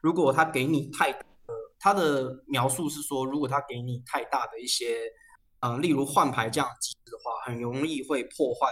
[0.00, 1.24] 如果他给你太呃，
[1.78, 4.98] 他的描述是说，如果他给你太大的一些，
[5.60, 8.68] 呃，例如换牌这样的机制的话，很容易会破坏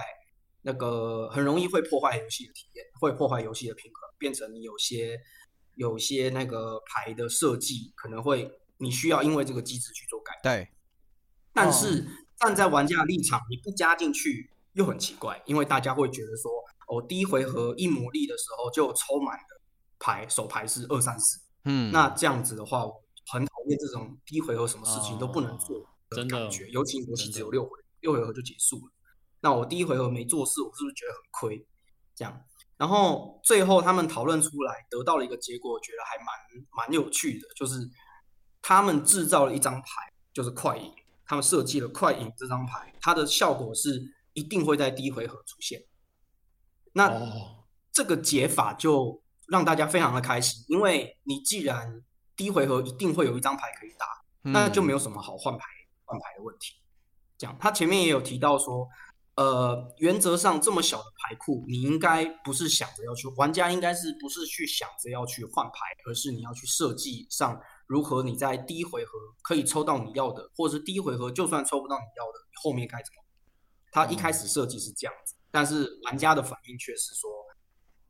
[0.63, 5.19] 那个，很容易会破坏游戏的体验，会破坏游戏的平衡，变成你有些
[5.75, 10.33] 有些那个牌的设计可能会你需要因为这个机制去做改。
[10.43, 10.69] 对，
[11.53, 12.07] 但是。
[12.39, 16.53] 站在玩家的立场，你不加进去又很奇怪，因为大家会觉得说，
[16.87, 19.63] 哦，第一回合一魔力的时候就抽满了
[19.99, 22.95] 牌，手牌是二三四，嗯，那这样子的话，我
[23.27, 25.79] 很讨厌这种第一回合什么事情都不能做
[26.11, 28.93] 的感觉，尤其游戏只有六回，六回合就结束了，
[29.41, 31.67] 那我第一回合没做事，我是不是觉得很亏？
[32.15, 32.41] 这样，
[32.79, 37.91] 然后最后他们讨论出来得到了一个结果，我觉得还蛮蛮有趣的，就是
[38.63, 39.89] 他们制造了一张牌，
[40.33, 40.91] 就是快赢。
[41.29, 44.01] 他们设计了快赢这张牌，它的效果是
[44.33, 45.83] 一定会在第一回合出现。
[46.93, 47.13] 那
[47.91, 52.03] 这个解法就让大家非常的开心，因为你既然
[52.37, 54.07] 第一回合一定会有一张牌可以打，
[54.43, 55.65] 那就没有什么好换牌
[56.05, 56.75] 换牌的问题。
[57.39, 58.89] 这样，他前面也有提到说，
[59.35, 65.73] 呃，原则上这么小的牌库，你应该不是想着要去，玩家应该是不是去想着要去换牌，
[66.07, 67.61] 而是你要去设计上。
[67.87, 73.23] 如何你在第一回合可以抽到你要的，或者是第一回合就算抽不到你要的，后面该怎么？
[73.93, 77.31] 他一开始设计是这样子，但是玩家的反应却是说，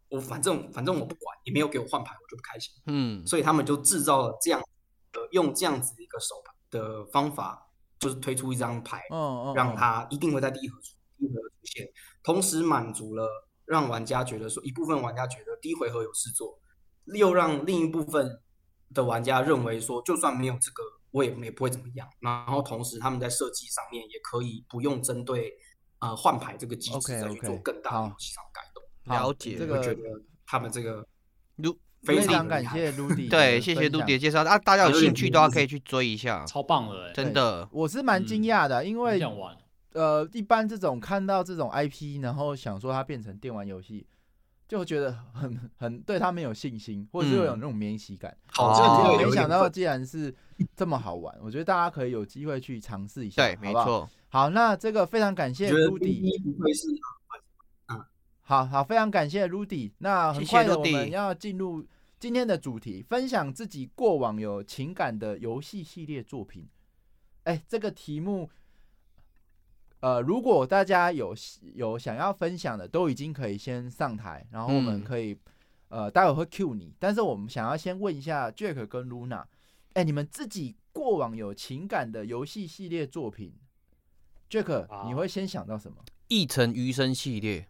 [0.08, 2.72] 我反正反正我不管，你没有给我换牌，我就不开心。
[2.86, 4.60] 嗯，所以他们就制造了这样
[5.12, 9.02] 的用这样子一个手牌的方法，就是推出一张牌，
[9.54, 10.82] 让他一定会在第一回合
[11.18, 11.88] 第一回合出现，
[12.22, 13.28] 同时满足了
[13.64, 16.58] 让玩家觉得说一部分玩家觉得第一回合有事做，
[17.14, 18.40] 又让另一部分。
[18.94, 22.08] 的玩家认为说，就算没有这个，我也也不会怎么样。
[22.20, 25.52] 然后同时，他们在设计上面也可以不用针对
[25.98, 28.65] 呃换牌这个机制再去做更大的游戏上改动。
[29.06, 30.02] 了解，这个觉得
[30.46, 31.06] 他们这个
[31.56, 37.68] 卢非常感谢卢 迪，对，谢谢卢迪的介绍啊，大家有兴趣的话可以去追一下，超棒的，真的。
[37.72, 39.56] 我是蛮惊讶的，因为想玩。
[39.92, 44.06] 呃，一般这种看到这种 IP，然后想说它变成电玩游戏。
[44.68, 48.36] 就觉得很很对他们有信心，或者是有那种免洗感。
[48.48, 48.82] 好，这
[49.16, 50.34] 个没想到，既然是
[50.74, 53.40] 这么好玩，我觉得大家可以有机会去尝试一下。
[53.40, 54.10] 对，没错。
[54.28, 56.42] 好，那这个非常感谢 Rudy。
[56.42, 56.98] 不会是嗯，
[58.48, 59.90] 好好，非常感谢 Rudy。
[59.98, 61.84] 那很快的，我们要进入
[62.20, 66.64] 今天的主题，分享自己过往有情感的游戏系列作品。
[67.42, 68.48] 哎，这个题目。
[69.98, 71.34] 呃，如果大家有
[71.74, 75.36] 有想要分享的，都已经可以先上台，然后我们可以，
[75.88, 76.94] 呃，待会会 Q 你。
[77.00, 79.42] 但是我们想要先问一下 Jack 跟 Luna，
[79.94, 83.52] 哎，你们自己过往有情感的游戏系列作品
[84.48, 85.96] ，Jack，你会先想到什么？
[86.28, 87.66] 一城余生系列。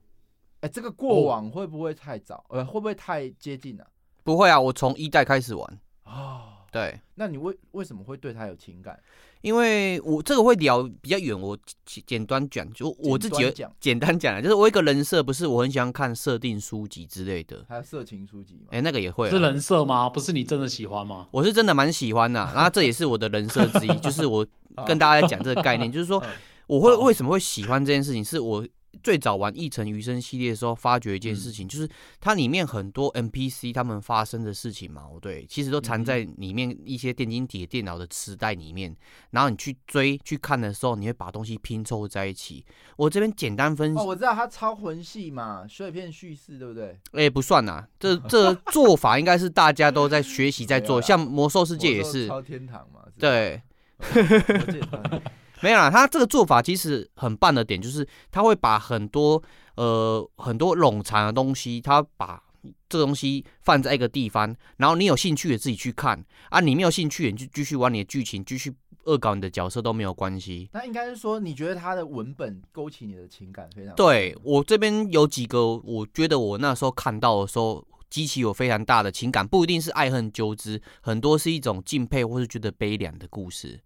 [0.67, 2.45] 哎，这个过往会不会太早？
[2.49, 3.87] 呃，会不会太接近了？
[4.25, 5.81] 不会啊，我从一代开始玩。
[6.05, 6.43] 哦。
[6.73, 8.99] 对，那你为为什么会对他有情感？
[9.41, 18.67] 因为我这个会聊比较远，我简简单讲，就我自己讲简单讲就是我一个人设，不是我很喜欢看设定书籍之类的，还有色情书籍吗？
[18.73, 20.11] 哎，那个也会是人设吗？
[20.11, 21.29] 不是你真的喜欢吗？
[21.31, 24.47] 我是真的蛮喜欢的，然后这也是我的人设之一，就是我
[24.87, 26.23] 跟大家讲这个概念，就是说
[26.67, 28.67] 我会为什么会喜欢这件事情，是我。
[29.03, 31.89] 最早玩《一城余生》系列的时候，发觉一件事情，就是
[32.21, 38.97] 它里面很多 NPC 他们发生的事情嘛，对，其实都藏在里面一些电晶体电脑的磁带里面。
[39.31, 42.65] 然后你去追去看的时候，你会把东西拼凑在一起。
[42.97, 46.99] 我这边简单分析，哦，我知道它超魂系嘛，碎片叙事，对不对？
[47.13, 53.63] 哎，不算呐，这这做法应该是大家都在学习在做， 像魔兽世界也是超天堂嘛，对。
[55.63, 59.43] 没有啦，他这个做法其实很棒的点就是，他会把很多
[59.77, 62.43] 呃很多冗长的东西，他把
[62.89, 70.69] 这东西放在一个地方，然后你有兴趣的自己去看啊，你没有兴趣你就继续玩你的剧情，继续恶搞你的角色都没有关系。
[70.73, 73.95] 那应该是说，你觉得他的文本勾起你的情感非常？
[73.95, 83.81] 对我这边有几个，我觉得我那时候看到的时候，激起有非常大的情感，不一定是爱恨纠之，很多是一种敬佩或是觉得悲凉的故事。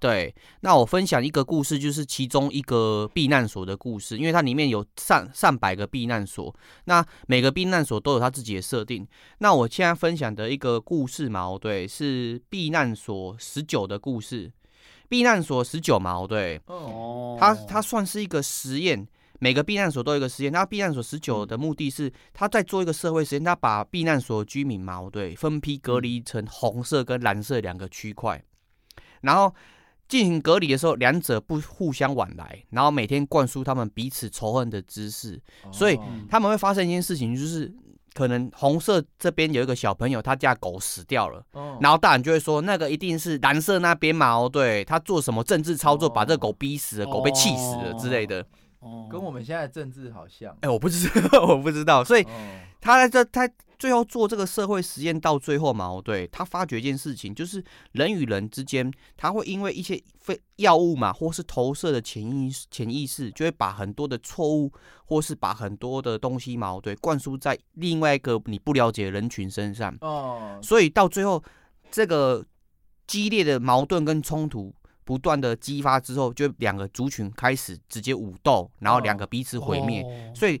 [0.00, 6.52] 对，那我分享一个故事，就是其中一个避难所的故事，因为它里面有上上百个避难所，
[6.86, 9.06] 那每个避难所都有它自己的设定。
[9.38, 14.50] 那我现在分享的一个故事嘛，对，是避难所十九的故事。
[15.10, 19.06] 避难所十九嘛，对，哦，它它算是一个实验，
[19.40, 20.52] 每个避难所都有一个实验。
[20.52, 28.40] 那避难所十九的目的是，他在做一个社会实验，他把避难所居民嘛，对，分批隔离成红色跟蓝色两个区块，
[29.22, 29.52] 然后
[30.10, 35.40] 进行隔离的时候，两者不互相往来，然后每天灌输他们彼此仇恨的知识，
[35.72, 37.72] 所以哦他们会发生一件事情，就是
[38.12, 41.40] 可能红色这边有一个小朋友，他家狗死掉了。
[41.52, 48.44] 哦然后大人就会说，那个一定是蓝色那边嘛，哦，对他做什么政治操作，把这个狗逼死了，狗被气死了之类的。
[48.80, 50.56] 哦跟我们现在的政治好像。
[50.62, 52.28] 哎，我不知道， 我不知道，所以哦
[52.80, 53.48] 他在这他
[53.80, 64.70] 最后做这个社会实验到最后嘛，哦，对他发觉一件事情，就是人与人之间，他会因为一些非药物嘛，或是投射的潜意潜意识，就会把很多的错误，
[65.06, 69.96] 或是把很多的东西嘛，哦对，灌输在另外一个你不了解的人群身上。
[70.02, 71.42] 哦，所以到最后，
[71.90, 72.44] 这个
[73.06, 80.02] 激烈的矛盾跟冲突不断的激发之后，就两个族群开始直接武斗，然后两个彼此毁灭。
[80.02, 80.60] 哦所以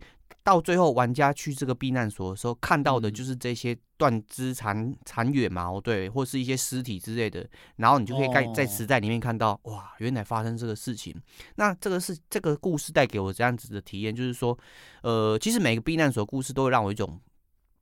[0.50, 7.48] 到最后，玩家去这个避难所的时候，看到的嗯就是这些断肢残残垣嘛，哦对，或是一些尸体之类的。
[7.76, 11.14] 然后你就可以在磁带里面看到，哇，原来发生这个事情。
[11.54, 14.58] 那这个是这个故事带给我这样子的体验，就是说，
[15.02, 17.20] 呃，其实每个避难所故事都会让我一种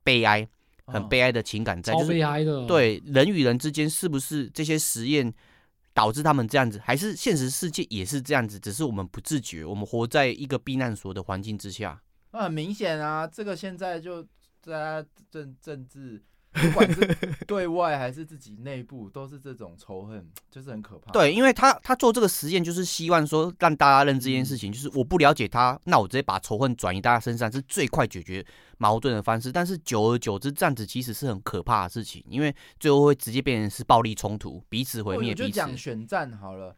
[0.03, 0.47] 悲哀。
[0.85, 5.31] 很哦悲哀的情感在，超就是悲哀的。，对人与人之间是不是这些实验
[5.93, 8.59] 导致他们这样子，还是现实世界也是这样子？
[8.59, 12.01] 只是我们不自觉，我们活在一个避难所的环境之下。
[12.31, 14.23] 那很明显啊，这个现在就
[14.61, 16.99] 大家政政治，不管是
[17.47, 21.11] 对外还是自己内部，都是这种仇恨，就是很可怕。
[21.11, 28.45] 对，因为他他做这个实验，就是希望说让大家认知一件事情，就是我不了解他，那我直接把仇恨转移大家身上，是最快解决
[28.77, 29.51] 矛盾的方式。
[29.51, 35.49] 但是久而久之，这样子其实是很可怕的事情，因为最后会直接变成是暴力冲突，彼此毁灭彼此。
[35.51, 36.75] 讲选战好了，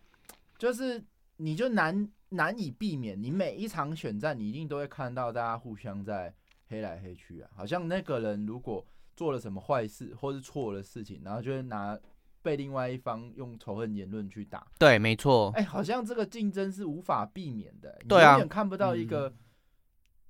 [0.57, 1.03] 就是
[1.43, 6.31] 你就难难以避免，你每一场选战，你一定都会看到大家互相在
[6.67, 7.49] 黑来黑去啊。
[7.55, 11.99] 好像那个人如果做了什么坏事或是错的事情，然后就会拿
[12.43, 14.65] 被另外一方用仇恨言论去打。
[14.77, 15.51] 对，没错。
[15.55, 19.33] 哎、好像这个竞争是无法避免的，你对啊永远看不到一个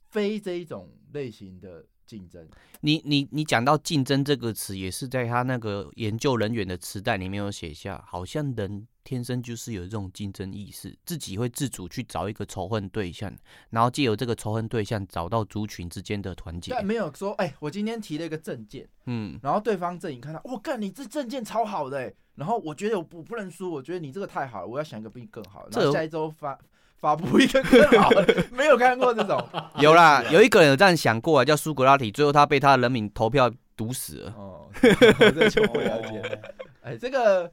[0.10, 2.46] 非这一种类型的竞争。
[2.82, 13.34] 你你你讲到竞争这个词，也是在他那个研究人员的磁带里面有写下，好像人天生就是有这种竞争意识，自己会自主去找一个仇恨对象，
[13.70, 16.86] 然后借由这个仇恨对象找到族群之间的团结但。
[16.86, 26.58] 没有说，哎、我今天提了一个证件，嗯，然后对方阵营看到，我干，你这证件超好的、欸，然后我觉得我不不能输，我觉得你这个太好了，我要想一个比你更好的，然后下一周发
[27.02, 29.44] 发布一个更好的， 没有看过这种，
[29.80, 34.34] 有啦，有一个人有这样想过啊，叫苏格拉底，最后他被他的人民投票毒死了。
[34.38, 36.20] 哦，这个就不了解。
[36.20, 36.40] 哦
[36.84, 37.52] 哎，这个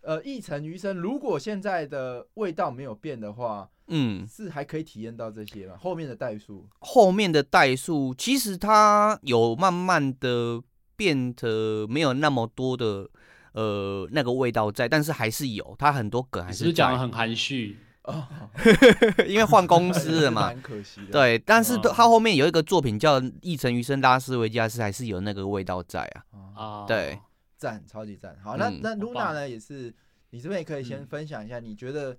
[0.00, 5.74] 呃，一城余生，如果现在的味道没有变的话，嗯，是还可以体验到这些吗？
[5.78, 10.62] 后面的代数，后面的代数其实它有慢慢的
[10.96, 13.08] 变得没有那么多的
[13.52, 17.76] 呃那个味道在，但是还是有，它很多梗还是讲的很含蓄？
[18.08, 18.26] 哦，
[19.28, 20.46] 因为换公司了嘛。
[20.46, 26.24] 蛮可惜的。，对，但是都嗯它后面有一个作品叫《一城余生拉斯维加斯》，还是有那个味道在啊。
[26.32, 27.18] 啊，啊，对，
[27.58, 28.34] 赞，超级赞。
[28.42, 29.94] 好，那嗯那好 Luna 呢，也是
[30.30, 32.16] 你这边也可以先嗯分享一下，你觉得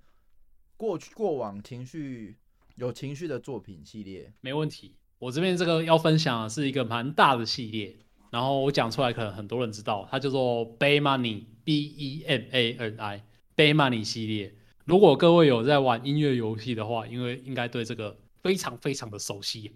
[0.76, 2.38] 过去过往情绪
[2.76, 4.94] 有情绪的作品系列，没问题。
[5.18, 7.96] 我这边这个要分享的是一个蛮大的系列，
[8.30, 14.54] 然后我讲出来可能很多人知道，它叫做 Bay Money，B E M A N I，Bay Money 系列。
[14.90, 19.70] 如果各位有在玩音乐游戏的话，因为应该对这个非常非常的熟悉。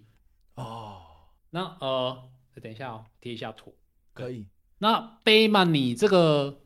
[0.57, 1.03] 哦，
[1.51, 2.21] 那呃，
[2.61, 3.73] 等一下哦，贴一下图。
[4.13, 4.45] 可以，
[4.79, 6.59] 那 Bay Money 这个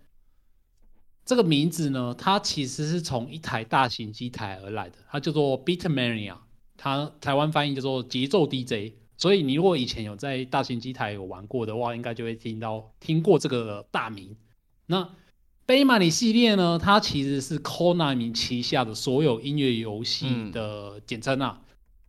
[1.27, 6.39] 这个名字呢，它其实是从一台大型机台而来的，它叫做 Beatmania，
[6.79, 8.95] 它台湾翻译叫做节奏 DJ。
[9.19, 14.35] 所以你如果以前有在大型机台有玩过的话，应该就会听到听过这个大名。
[14.87, 15.11] 那
[15.69, 21.61] Bay Money 系列呢，它其实是 Konami 旗下的所有音乐游戏的简称啊，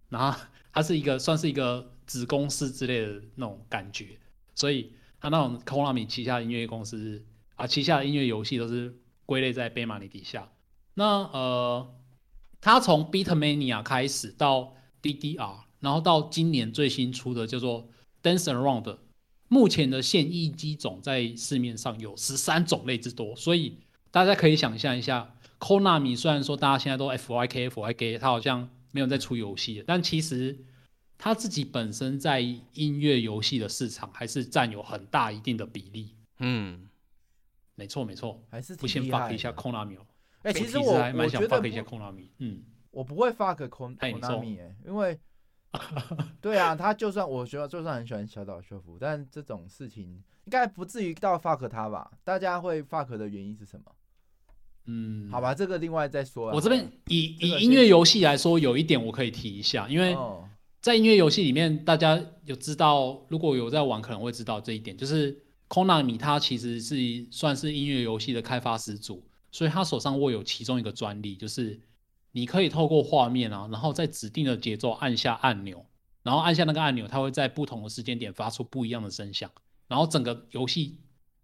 [0.08, 0.40] 然后
[0.72, 4.18] 它是一个算是一个子公司之类的那种感觉，
[4.56, 7.22] 所以它那种 Konami 旗下的音乐公司
[7.58, 10.50] 啊，旗下的音乐游戏都是归类在 Bay Money 底下。
[10.94, 11.94] 那呃，
[12.62, 17.90] 它从 Beatmania 开始到 DDR，然后到今年最新出的叫做
[18.24, 19.00] Dance Around
[19.50, 23.78] 目前的现役机种在市面上有十三种类之多，所以
[24.12, 30.58] 大家可以想象一下，Konami 虽然说大家现在都 FYK FYK，它好像没有在出游戏了，但其实
[31.18, 36.16] 它自己本身在音乐游戏的市场还是占有很大一定的比例。
[36.40, 36.88] 嗯，
[37.76, 40.06] 没错没错，还是不先 fuck 一下的 Konami 哦。
[40.44, 45.20] 哎、其实我我还蛮想我觉得 fuck 一下不 Konami，嗯，我不会 fuck Konami 哎、因为
[46.42, 50.04] 对啊，他就算我觉得就算很喜欢小岛秀夫，但这种事情
[50.46, 52.10] 应该不至于到 fuck 他吧？
[52.24, 53.92] 大家会 fuck 的原因是什么？
[54.86, 56.56] 嗯，好吧，这个另外再说啊。
[56.56, 60.50] 我这边以以音乐游戏来说，有一点我可以提一下，因为哦，
[60.82, 66.96] 在音乐游戏里面，大家有知道，如果有在玩，可能会知道这一点，就是 Konami 它其实是
[67.30, 71.80] 算是音乐游戏的开发始祖，所以他手上握有其中一个专利，就是
[72.32, 75.86] 你可以透过画面啊，然后在指定的节奏按下按钮，
[76.24, 79.50] 然后按下那个按钮，它会在不同的时间点发出不一样的声响，
[79.88, 80.98] 然后整个游戏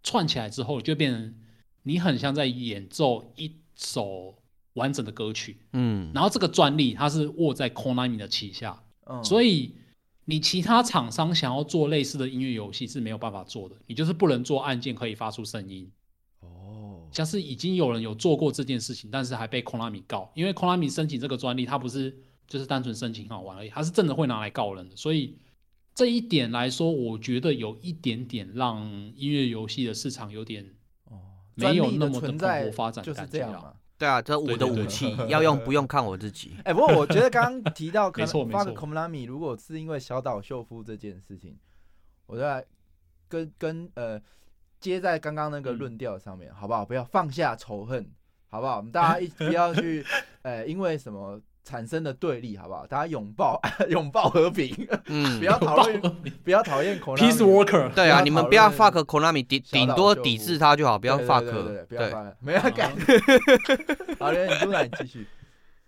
[0.04, 1.36] 串起来之后，就变成
[1.84, 4.38] 你很像在演奏一首
[4.74, 5.58] 完整的歌曲。
[5.74, 9.76] 嗯，然后这个专利它是握在 Konami 的旗下，嗯，所以以
[10.26, 15.92] 你其他厂商想要做类似的音乐游戏是没有办法做的，你就是不能做按键可以发出声音。
[17.16, 22.16] 哦，像是已经有人有做过这件事情，但是还被 Konami 告，因为 Konami 申请这个专利，它不是
[22.48, 24.96] 就是单纯申请好玩而已，它是真的会拿来告人的。
[24.96, 25.38] 所以
[25.94, 28.84] 这一点来说，我觉得有一点点让
[29.16, 30.66] 音乐游戏的市场有点
[31.06, 31.22] 哦，
[31.56, 33.74] 没有那么的蓬勃发展就是这样嘛。
[33.98, 36.52] 对啊，这我的武器要用不用看我自己。
[36.66, 41.58] 哎、不过我觉得刚刚提到没错没 fuck 错 Konami，如果是因为小岛秀夫这件事情，
[42.26, 42.66] 我在
[43.30, 44.22] 跟跟呃
[44.90, 46.86] 接在刚刚那个嗯论调上面，好不好？
[46.86, 48.06] 不要放下仇恨，
[48.50, 48.78] 好不好？
[48.78, 50.06] 我们大家一不要去
[50.42, 52.86] 呃因为什么产生的对立，好不好？
[52.86, 53.60] 大家拥抱
[53.90, 56.02] 拥抱和平，嗯不，要讨论，
[56.44, 57.18] 不要讨厌 Konami。
[57.18, 61.42] Peace worker，对啊，你们不要 fuck Konami，顶顶多抵制他就好，不要 fuck。
[61.42, 62.92] 对对对对不要对 fuck，没有改。
[64.20, 65.28] 好嘞，你露娜你继续。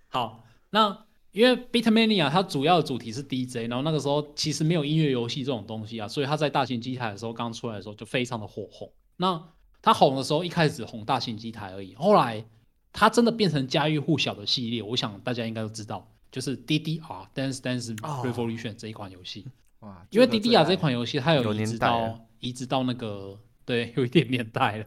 [0.09, 1.05] 好，那
[1.37, 8.91] 因为 Beatmania 它主要的主题是 DJ，然后那个时候其实没有音乐游戏这种东西啊，所以它在大型机台的时候刚出来的时候就非常的火红。
[9.17, 9.39] 那
[9.83, 12.43] 它红的时候一开始只红大型机台而已，后来
[12.91, 19.45] 它真的变成家喻户晓的系列，我想大家应该都知道，就是 DDR Dance Dance 哦 Revolution 这一款游戏。
[19.81, 24.85] 哇，因为 DDR 爱这款游戏它有有移植到移植到那个对，有一点年代了，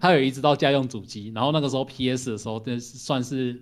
[0.00, 3.60] 它有移植到家用主机，然后那个时候 PS 的时候，真是算是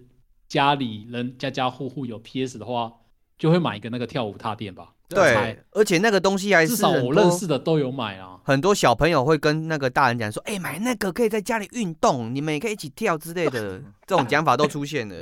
[0.49, 2.93] 家里人家家户户有 PS 的话，
[3.37, 4.95] 就会买一个那个跳舞踏垫吧。
[5.09, 8.39] 对，而且那个东西还是至少我认识的都有买啊。
[8.45, 15.15] 很多小朋友会跟那个大人讲说：“哎、买那个可以在家里运动，你们也可以一起跳之类的。” 这种讲法都出现了。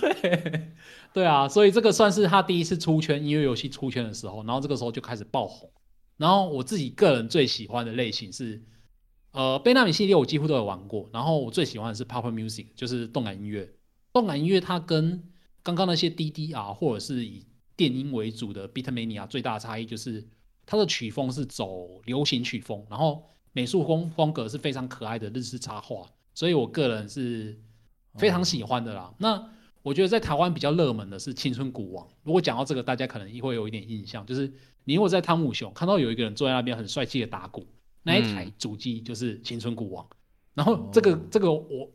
[0.00, 0.72] 对，
[1.12, 5.68] 对啊，所以这个算是他第一次出圈音乐游戏出圈的时候，然后这个时候就开始爆红。
[6.16, 8.62] 然后我自己个人最喜欢的类型是，
[9.32, 13.68] 呃，贝纳米系列我几乎都有玩过，然后我最喜欢的是 Pop Music，就是动感音乐。
[14.12, 15.22] 动感音乐它跟
[15.62, 17.44] 刚刚那些 DDR 或者是以
[17.76, 20.26] 电音为主的 Beatmania 最大的差异就是
[20.66, 27.58] 它的曲风是走流行曲风，然后美术风风格是非常可爱的日式插画，所以我个人是
[28.14, 29.14] 非常喜欢的啦。
[29.18, 29.50] 那
[29.82, 32.06] 我觉得在台湾比较热门的是《青春古王》。
[32.22, 34.52] 如果讲到这个，大家可能会有一点印象，就是
[34.84, 37.66] 你如果在汤姆熊看到有一个人坐在那边很帅气的打鼓，
[38.04, 40.04] 那一台主机就是《青春古王》。
[40.54, 41.90] 然后这个哦这个我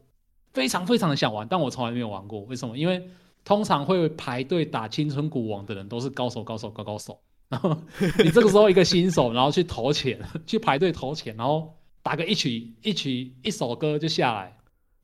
[0.58, 2.40] 非常非常的想玩，但我从来没有玩过。
[2.46, 2.76] 为什么？
[2.76, 3.08] 因为
[3.46, 7.20] 通常会排队打《青春古王》的人都是高手、高手、高高手。
[7.48, 7.78] 然后
[8.18, 14.58] 你这个时候一个新手，然后去投钱，去排队投钱，然后打个一曲一曲一首歌就下来，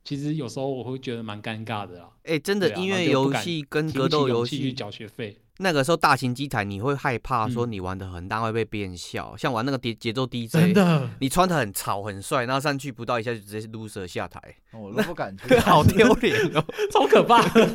[0.04, 2.10] 其实有时候我会觉得蛮尴尬的啦。
[2.24, 14.40] 哎、真的啊音乐游戏跟格斗游戏去缴学费，那个时候大型机台你会害怕说嗯你玩的很大会被别人笑，像玩那个节节奏 DJ，真的你穿的很潮很帅，然后上去不到一下就直接 loser 下台，
[14.72, 15.56] 哦我都不敢去。
[15.62, 16.66] 好丢脸哦。
[16.92, 17.68] 超可怕的。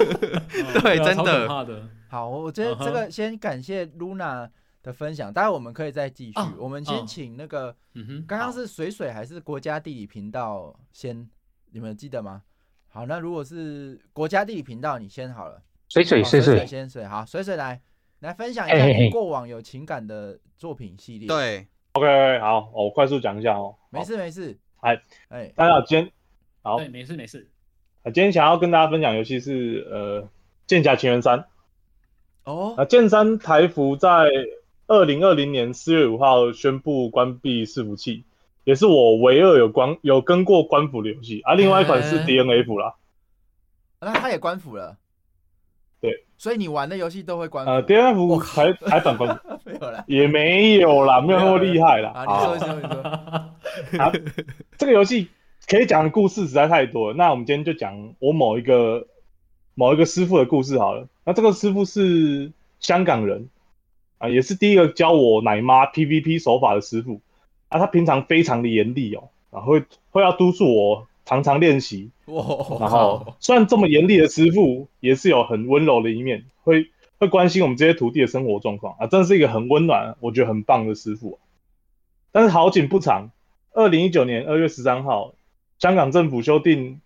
[0.81, 1.47] 对，真的。
[1.47, 1.89] 怕的。
[2.09, 4.49] 好，我觉得这嗯个先感谢 Luna
[4.83, 6.33] 的分享，待会我们可以再继续。
[6.33, 7.77] 啊我们先嗯请那个
[8.27, 11.29] 刚刚好是水水还是国家地理频道先？
[11.71, 12.43] 你们记得吗？
[12.89, 15.63] 好，那如果是国家地理频道，你先好了。
[15.89, 17.81] 水水水水水，先水，好，水水来
[18.21, 23.75] 来分享一下过往有情感的作品系列。，对，OK，好，我快速讲一下哦。
[23.91, 24.59] 没事没事。
[24.81, 26.13] 哎，哎，大家好，今天
[26.63, 27.49] 好，对，没事没事。
[28.03, 30.23] 呃今天想要跟大家分享游戏是呃
[30.67, 31.39] 《剑侠情缘三》。
[32.45, 34.29] 哦那，剑三台服在
[34.87, 38.25] 二零二零年四月五号宣布关闭伺服器，
[38.65, 41.55] 也是我唯二有关有跟过官服的游戏啊。
[41.55, 42.95] 另外一款是哎 DNF 啦，
[44.01, 44.97] 那他也关服了。
[46.01, 47.71] 对，所以你玩的游戏都会关服。
[47.71, 50.05] 呃，DNF 还还反关服没有啦。
[50.07, 52.11] 也没有啦，没有那么厉害啦。
[52.11, 53.03] 啊，好你说你说你说。
[54.05, 54.13] 啊，
[54.79, 55.29] 这个游戏
[55.67, 57.17] 可以讲的故事实在太多了。
[57.17, 59.09] 那我们今天就讲我某一个
[59.75, 61.09] 某一个师傅的故事好了。
[61.25, 63.49] 那这个师傅是香港人
[64.19, 67.21] 啊，也是第一个教我奶妈 PVP 手法的师傅
[67.69, 67.81] 啊。
[67.81, 72.11] 他平常非常的严厉哦，然后会会要督促我常常练习。
[72.25, 72.43] 哇，
[72.81, 81.39] 然后虽然这么严厉的师傅，也是有很温柔的一面，会会关心我们这些徒弟的生活状况啊，真的是一个很温暖，我觉得很棒的师傅。
[82.33, 83.31] 但是好景不长，
[83.73, 85.35] 二零一九年二月十三号。
[85.79, 87.01] 香港政府修订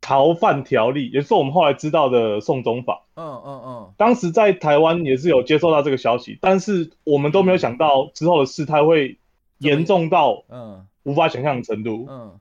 [0.00, 3.04] 逃犯条例，也是我们后来知道的送中法。
[3.16, 9.18] 嗯嗯嗯，当时在台湾也是有接受到这个消息，但是我们都没有想到之后的事态会
[9.58, 12.06] 严重到嗯无法想象的程度。
[12.08, 12.38] 嗯，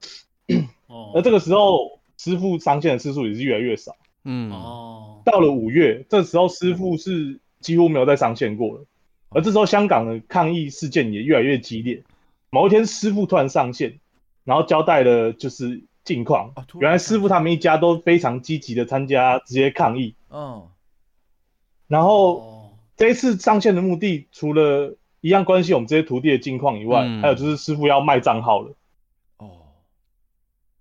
[0.87, 3.95] 哦 而这个时候，师傅上线的次数也是越来越少。
[4.23, 8.85] 嗯，哦，到了五月，这时候师傅是几乎没有再上线过了。
[9.29, 12.03] 而这时候香港的抗议事件也越来越激烈。
[12.49, 13.99] 某一天，师傅突然上线。
[14.45, 20.15] 然后交代了就是近况，原来师傅他们一家都非常积极的参加直接抗议。
[20.31, 20.67] 嗯，
[21.87, 28.73] 然后这一次上线的目的，除了一样关心我们这些徒弟的近况以外，还有就是师傅要卖账号了。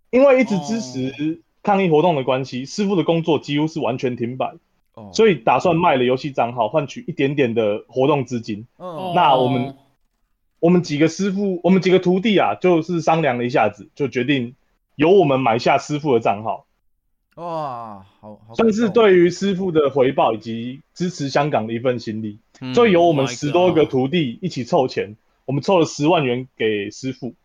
[0.09, 4.54] 哦，因为一直支持抗议活动的关系，师傅的工作几乎是完全停摆。
[4.94, 8.66] 哦，所以打算卖了游戏账号，换取一点点的活动资金。
[8.78, 9.74] 嗯，那我们。
[10.61, 14.56] 我们几个师傅，我们几个徒弟啊，就是商量了一下子，就决定
[14.96, 16.66] 由我们买下师傅的账号。
[17.36, 22.40] 哇，好，算是对于师傅的回报以及支持香港的一份心力。
[22.61, 27.36] 嗯所以由我们十多个徒弟一起凑钱，我们凑了十万元给师傅，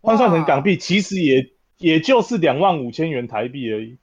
[0.00, 1.50] 换算成港币，其实也
[1.80, 3.96] 也就是两万五千元台币而已，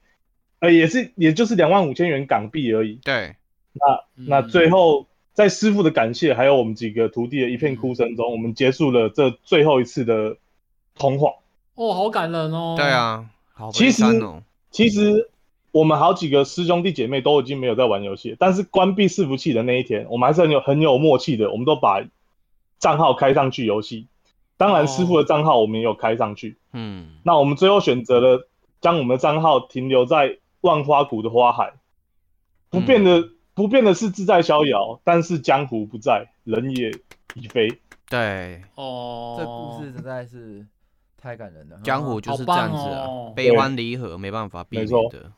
[0.60, 3.00] 呃，也是也就是两万五千元港币而已。
[3.04, 3.38] 对，
[3.74, 5.08] 那那最后。
[5.38, 10.36] 在师傅的感谢，还有我们几个徒弟的一片哭声中，我们结束了这最后一次的
[10.96, 11.30] 通话。
[11.76, 12.74] 哦，好感人哦。
[12.76, 14.42] 对啊，好其实哦。
[14.72, 15.30] 其实
[15.72, 22.04] 我们好几个师兄弟姐妹都已经没有在玩游戏，但是关闭伺服器的那一天，我们还是很有很有默契的，我们都把
[22.80, 24.08] 账号开上去游戏。
[24.58, 26.58] 当然，师傅的账号我们也有开上去。
[26.74, 28.50] 嗯，那我们最后选择了
[28.82, 31.74] 将我们的账号停留在万花谷的花海，
[32.70, 33.30] 不变的。
[33.58, 36.92] 不变的是自在逍遥，但是江湖不在，人也
[37.34, 37.68] 已非。
[38.08, 40.64] 对，哦，这故事实在是
[41.20, 41.80] 太感人了。
[41.84, 45.32] 江湖就是这样子啊，哦、悲欢离合没办法避免的。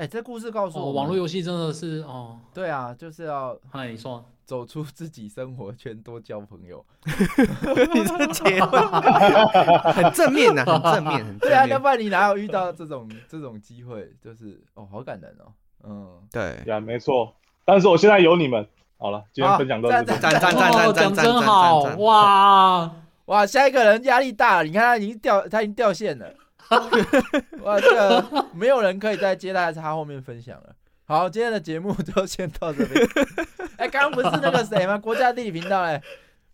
[0.00, 6.82] 哎、欸，这故事告诉我、哦，网络游戏真的是哦，对啊，就是要哎，你说走出自己生活圈，多交朋友。
[7.04, 8.80] 你这结婚
[9.92, 14.10] 很正面呐、啊，很正面，很对啊，要不然你哪有遇到这种这种机会？
[14.24, 15.52] 就是哦，好感人哦。
[15.84, 17.34] 嗯，对，呀，没错。
[17.66, 20.06] 但是我现在有你们，好了，今天分享到这里。
[20.06, 22.90] 赞赞赞赞赞，讲真好哇
[23.26, 23.46] 哇！
[23.46, 26.26] 下一个人压力大了，你看他已经掉，他已经掉线了。
[27.62, 30.74] 哇，这个没有人可以再接待他后面分享了。
[31.04, 33.04] 好，今天的节目就先到这边。
[33.76, 34.96] 哎，刚刚不是那个谁吗？
[34.96, 36.00] 国家地理频道哎，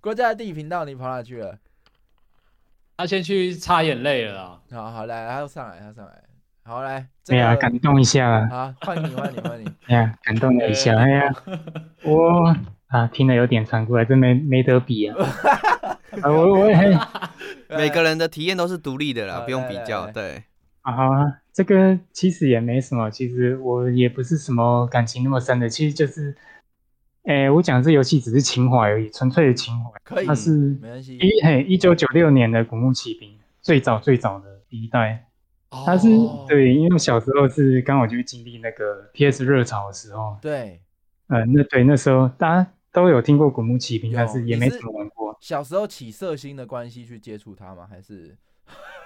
[0.01, 1.59] 国家地理频道你跑哪去了？
[2.97, 4.59] 他先去擦眼泪了。
[4.71, 6.23] 好好来，他要上来，他上来。
[6.65, 8.49] 好来，哎呀，感动一下。
[8.49, 9.71] 好，换你，换你，换你。
[9.87, 10.97] 哎呀，感动了一下。
[10.99, 11.35] 哎呀，
[12.03, 12.57] 我
[12.89, 15.17] 啊听了有点残酷，还真没没得比啊。
[16.23, 16.99] 啊，我我也
[17.69, 20.07] 每个人的体验都是独立的啦，不用比较。
[20.13, 20.45] 对。
[20.83, 26.35] 啊，好啊，这个其实也没什么，其实我也不是什么感情那么深的，其实就是，
[27.25, 29.91] 哎，我讲这游戏只是情怀而已，纯粹的情怀。
[30.05, 31.17] 可以，它是没关系。
[31.19, 33.29] 一嘿，一九九六年的《古墓奇兵》，
[33.61, 35.27] 最早最早的第一代。
[35.85, 36.09] 它是
[36.47, 40.39] 对，因为小时候是刚好就经历那个 PS 热潮的时候。
[40.41, 40.81] 对。
[41.27, 45.37] 呃，那对那时候大家都有听过《古墓奇兵》，但是也没怎么玩过。
[45.39, 47.87] 小时候起色心的关系去接触它吗？
[47.87, 48.35] 还是？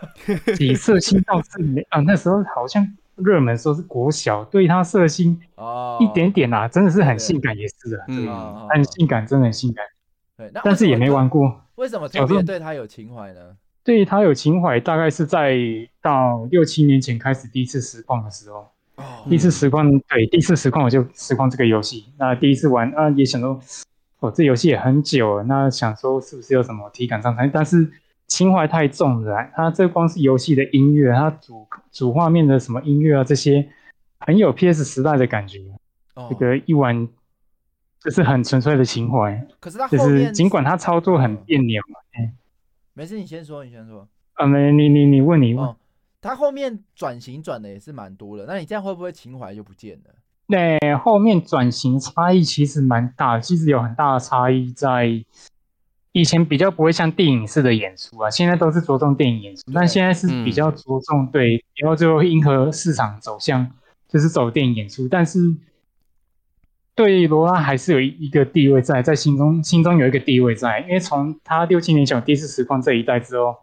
[0.56, 2.86] 起色心倒是没啊，那时候好像
[3.16, 9.84] 热门说是国小，对他色心哦一点点啦，真的是很性感也是的，嗯，很性感，真的很性感。
[10.36, 11.60] 对，但是也没玩过。
[11.74, 13.56] 为什么特别对他有情怀呢？
[13.82, 15.58] 对他有情怀，大概是在
[16.00, 18.69] 到六七年前开始第一次实况的时候。
[19.00, 22.04] 哦，第一次实况，对，第一次实况我就实况这个游戏。
[22.18, 23.60] 那第一次玩啊，也想说，
[24.20, 27.46] 哦，这游戏也很久了，那想说是不是有什么体感上差？
[27.48, 27.90] 但是
[28.26, 33.68] 情怀太重了，它这光是游戏的音乐，它主主画面的什么音乐啊，这些
[34.20, 35.58] 很有 PS 时代的感觉。
[36.14, 37.08] 哦、这个一玩
[38.00, 39.46] 就是很纯粹的情怀。
[39.60, 42.32] 可是它就是尽管它操作很别扭嘛，嗯，
[42.94, 44.06] 没事，你先说，你先说。
[44.34, 45.64] 啊，没，你你你问你问。
[45.64, 45.76] 哦，
[46.20, 50.14] 它后面转型转的也是蛮多的，那你这样会不会情怀就不见了？
[50.48, 55.24] 对，后面转型差异其实蛮大，其实有很大的差异在。
[56.12, 63.70] 以前比较不会像电影式的演出啊，现在都是着重电影演出，但现在是比较着重对，然后最后迎合市场走向，
[64.08, 65.54] 就是走电影演出，但是
[66.96, 73.54] 对罗拉还是有一个地位在，在心中心中有一个地位在，因为从他六七年前有第四实况这一代之后，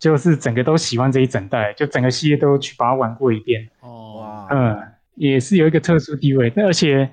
[0.00, 4.76] 就是整个都喜欢这一整代，就整个系列都去把它玩过一遍，哦，嗯，
[5.14, 7.08] 也是有一个特殊地位，而且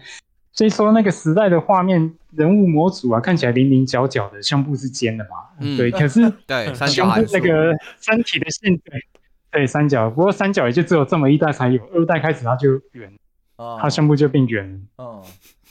[0.52, 2.16] 所以说那个时代的画面。
[2.36, 5.30] 人物模组啊，看起来零零角角的，胸部是尖的嘛？
[5.60, 5.90] 嗯对。
[5.90, 9.02] 可是 对胸部那个身体的线对
[9.50, 13.12] 对三角，不过三角也就只有这么一代才有，二代开始它就圆，
[13.56, 14.80] 哦它胸部就变圆了。
[14.98, 15.24] 哦，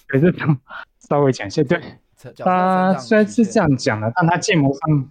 [0.09, 0.35] 可是
[1.09, 1.81] 稍微讲一下，对，
[2.39, 5.09] 它虽然是这样讲的，但它建模上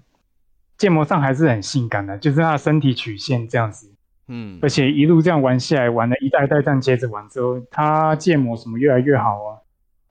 [0.77, 3.91] 建模上还是很性感的，就是他的身体曲线这样子。
[4.27, 9.61] 嗯而且一路这样玩下来，玩了一代一代这样接着玩之后，他建模什么越来越好啊。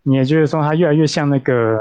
[0.04, 1.80] 你也觉得说他越来越像那个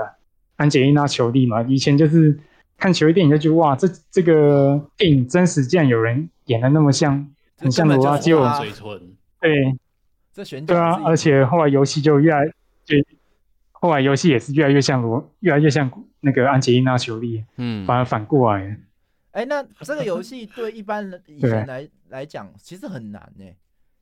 [0.56, 1.62] 安吉丽娜·裘丽嘛？
[1.64, 2.40] 以前就是
[2.78, 7.28] 看裘丽电影就觉得哇，这这个电影真实竟然有人演的那么像，
[7.60, 9.00] 很像罗拉，结果嘴唇，
[9.40, 9.78] 对
[10.34, 12.46] 这选对啊，而且后来游戏就越来
[12.84, 12.96] 就
[13.84, 18.76] 后来游戏也是越来越像罗，越来越像那个安吉丽娜·裘丽，嗯反而反过来了。
[19.32, 23.44] 哎，那这个游戏对一般人以对前来来讲，其实很难呢。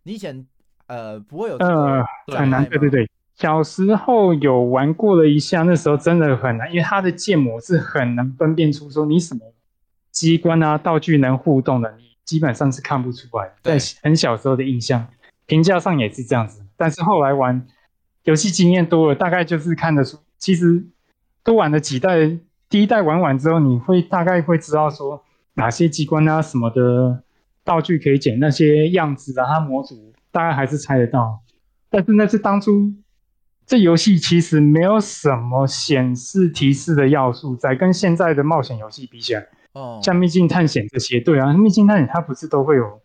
[0.04, 0.46] 你以前
[0.86, 3.10] 呃不会有这呃个，很难，对对对。
[3.34, 9.42] 小时候有玩过了一下，那时候真的很难，因为它的建模是很难分辨出说你什么
[10.12, 13.52] 机关啊、道具能互动的，你基本上是看不出来。
[13.64, 15.08] 在很小时候的印象，
[15.48, 16.64] 评价上也是这样子。
[16.78, 17.66] 但是后来玩
[18.24, 20.86] 游戏经验多了，大概就是看得出，其实
[21.44, 22.38] 多玩了几代，
[22.70, 25.24] 第一代玩完之后，你会大概会知道说
[25.56, 27.24] 哪些机关啊、什么的
[27.64, 31.40] 道具可以捡，那些样子啊、它模组大概还是猜得到。
[31.90, 32.94] 但是那是当初
[33.66, 43.02] 这游戏其实没有什么显示提示的要素在，跟现在的冒险游戏比起来，哦，像秘境探险这些，对啊，秘境探险它不是都会有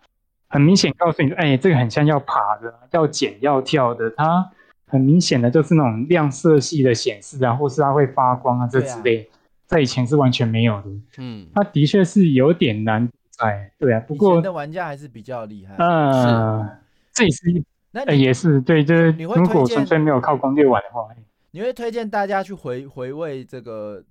[0.49, 4.51] 很明显告诉你，哎，这个很像要爬的、要捡、要跳的，它
[4.87, 9.29] 很明显的就是那种亮色系的显示啊，或是它会发光啊这之类，
[9.67, 10.89] 在以前是完全没有的。
[11.19, 15.75] 嗯，它的确是有点难在，对啊，不过以前的玩家还是比较厉害。
[15.79, 16.79] 呃，
[17.13, 17.51] 这也是
[17.93, 21.09] 呃那你也是对，就是如果纯粹没有靠攻略玩的话，
[21.51, 24.05] 你会推荐大家去回回味这个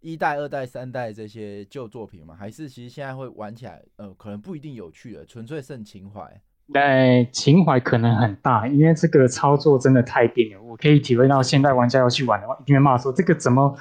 [0.00, 2.34] 一代、二代、三代这些旧作品吗？
[2.36, 6.40] 还是其实现在会玩起来，呃，可能不一定有趣了，纯粹剩情怀？
[6.74, 10.62] 呃，情怀可能很大，因为这个操作真的太别扭。
[10.62, 13.74] 我可以体会到现代玩家要去玩的话，一定会骂说这个怎么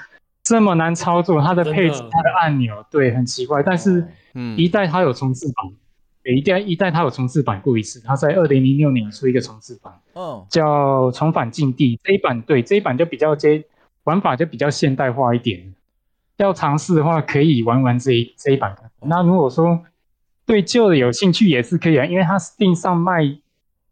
[0.44, 1.42] 这么难操作？
[1.42, 3.62] 它的配置、它的按钮，对，很奇怪。
[3.62, 5.66] 但是嗯一代它有重置版，
[6.24, 11.98] 对一代一代它有重置版过一次，它在二零零六年出一个重置版，嗯，叫《重返禁地》。
[12.04, 13.66] 这一版对这一版就比较接
[14.06, 15.74] 玩法就比较现代化一点。
[16.38, 18.74] 要尝试的话，可以玩玩这一这一版。
[19.02, 19.84] 那如果说
[20.48, 23.38] 对旧的有兴趣，也是可以啊，因为它 Steam 上卖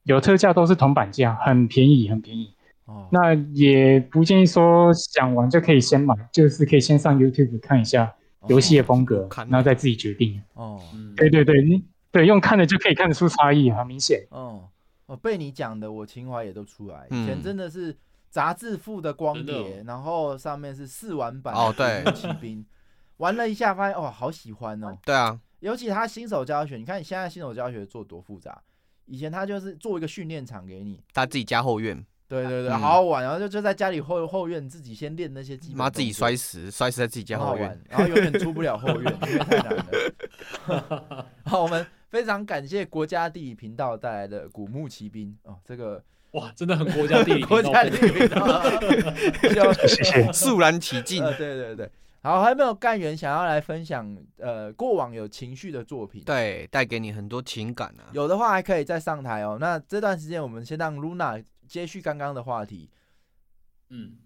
[0.03, 2.51] 有特价，都是铜板价，很便宜，很便宜。
[2.85, 8.13] 哦，那也不建议说想玩就可以先买，就是可以先上 YouTube 看一下
[8.47, 10.41] 游戏的风格，看然后再自己决定。
[10.53, 14.25] 哦，嗯，对对对，你对用看的就可以看得出差异，很明显。
[14.29, 14.69] 哦，
[15.07, 17.07] 哦，被你讲的，我情怀也都出来。
[17.09, 17.97] 以前嗯真的是
[18.29, 22.03] 杂志附的光碟，然后上面是试玩版哦对
[22.39, 22.63] 兵，
[23.17, 24.95] 玩了一下发现哦，好喜欢哦。
[25.03, 28.61] 对啊，尤其他新手教学，你看你现在新手教学做多复杂，
[29.05, 37.81] 以前他就是做一个训练场给你，他自己家后院，对对对，嗯好好玩，然后就就在家里后后院自己先练那些基本，妈自己摔，死，摔死在自己家很好玩后院。
[37.89, 41.27] 然后永远出不了后院， 因为太难了。
[41.45, 45.99] 好，我们非常感谢国家地理频道带来的古墓奇兵哦，这个
[46.33, 50.31] 哇，真的很国家地理频道 国家地理频道，谢谢。
[50.31, 51.23] 肃然起敬。
[51.23, 51.89] 呃，对对对，
[52.25, 56.23] 好，还有没有干员想要来分享呃过往有情绪的作品？
[56.23, 58.09] 对，带给你很多情感啊。
[58.13, 59.59] 有的话还可以再上台哦。
[59.61, 62.89] 那这段时间我们先让 Luna 接续刚刚的话题。
[63.89, 64.17] 嗯，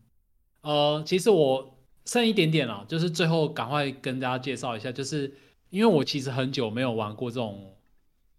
[0.61, 5.35] 呃，其实我剩一点点了，就是最后赶快跟大家介绍一下，就是
[5.69, 7.75] 因为我其实很久没有玩过这种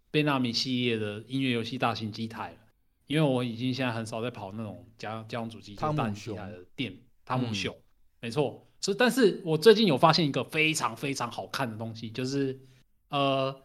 [0.09, 2.57] 贝纳米系列的音乐游戏大型机台了，
[3.05, 7.75] 因为我已经现在很少在跑那种家家用主机，就汤姆大型机台的店，汤姆嗯熊，
[8.21, 8.67] 没错。
[8.81, 12.59] 是，但是我最近有发现一个非常非常好看的东西，就是
[13.09, 13.55] 呃，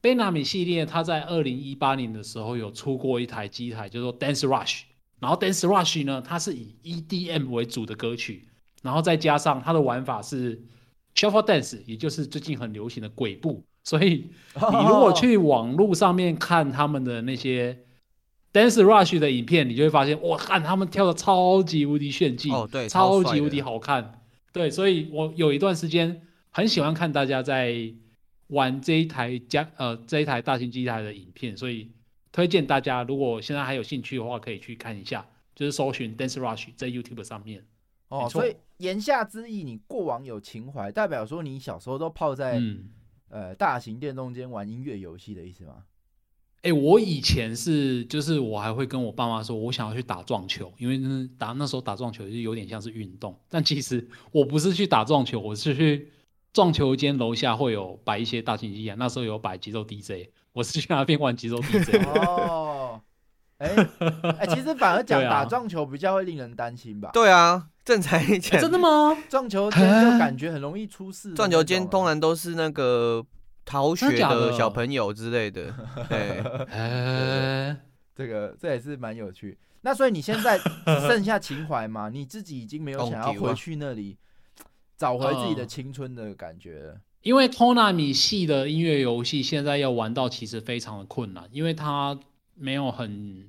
[0.00, 4.82] 贝纳米系列它在二零一八年的时候有出过一台机台，叫做 Dance Rush。
[5.20, 8.48] 然后 Dance Rush 呢，它是以 EDM 为主的歌曲，
[8.82, 10.60] 然后再加上它的玩法是
[11.14, 13.62] Shuffle Dance，也就是最近很流行的鬼步。
[13.84, 17.78] 所以你如果去网络上面看他们的那些
[18.52, 24.21] Dance Rush 的影片，你就会发现，哇，看他们跳的超级无敌炫技，哦对超级无敌好看。
[24.52, 27.92] 对，所以我有一段时间很喜欢看大家在
[28.48, 31.90] 玩这一台加呃这一台大型机台的影片，所以
[32.30, 37.64] 推荐大家如果现在还有兴趣的话，可以去看一下，就是搜寻 Dance Rush 在 YouTube 上面。
[38.08, 42.90] 哦，所以言下之意，你过往有情怀，代表说你小时候都泡在、嗯，
[43.30, 45.84] 呃大型电动间玩音乐游戏的意思吗？
[46.62, 56.12] 哎、我以前是就是我还会跟我爸妈说，我想要去打撞球，因为那打那时候打撞球就有点像是运动，但其实我不是去打撞球，我是去
[56.52, 61.96] 撞球间楼下会有摆一些大型机啊，那时候有摆节奏 DJ，我是去那边玩节奏 DJ。
[62.14, 63.00] 哦，
[63.58, 63.68] 哎、
[64.38, 67.10] 哎、其实反而讲啊打撞球比较会令人担心吧？
[67.12, 69.16] 对啊，正常一哎讲，真的吗？
[69.28, 71.32] 撞球间就感觉很容易出事。
[71.34, 73.26] 撞球间通常都是那个
[73.64, 75.74] 逃学的小朋友之类的，
[76.08, 76.40] 对，
[76.70, 77.76] 哎、
[78.14, 79.58] 这个这也是蛮有趣。
[79.82, 80.64] 那所以你现在只
[81.08, 82.08] 剩下情怀嘛？
[82.08, 84.16] 你自己已经没有想要回去那里
[84.96, 87.00] 找回自己的嗯青春的感觉了？
[87.22, 92.18] 因为 Konami 系的音乐游戏现在要玩到其实非常的困难，因为它
[92.54, 93.48] 没有很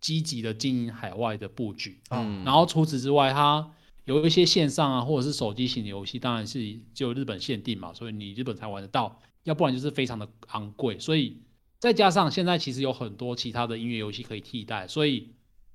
[0.00, 2.00] 积极的经营海外的布局。
[2.10, 3.70] 嗯，然后除此之外，它
[4.04, 6.60] 有一些线上啊或者是手机型的游戏，当然是
[6.94, 10.98] 只有日本限定嘛，所以你日本才玩得到，要不然就是非常的昂贵。
[10.98, 11.40] 所以
[11.78, 15.32] 再加上现在其实有很多其他的音乐游戏可以替代，所以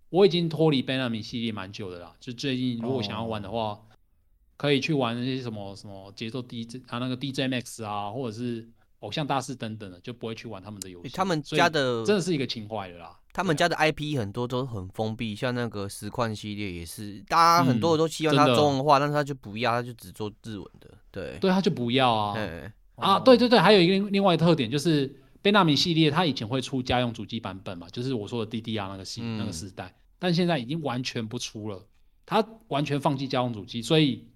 [0.09, 2.15] 我已经脱离 Benami 系列蛮久的啦。
[2.19, 3.79] 就最近如果想要玩的话，
[4.57, 11.09] 可以去玩那些什么什么节奏 DJ 啊那个 DJ Max 啊，或者是偶像大师等等的，就不会去玩他们的游戏。
[11.09, 13.19] 他们家的真的是一个情怀的啦。
[13.33, 22.35] 他们家的 IP 很多都很封闭，像那个实况系列也是，大家很多嗯都希望它真的中文化，但是他就不要，他就只做日文的，对，对，他就不要啊。
[23.03, 31.85] 哎，啊，对对对，还有一个另另外一个特点就是贝纳米系列，它以前会出家用主机版本嘛，就是我说的 DDR 那个系、那个嗯时代，但现在已经完全不出了，
[32.25, 34.27] 它完全放弃家用主机，所以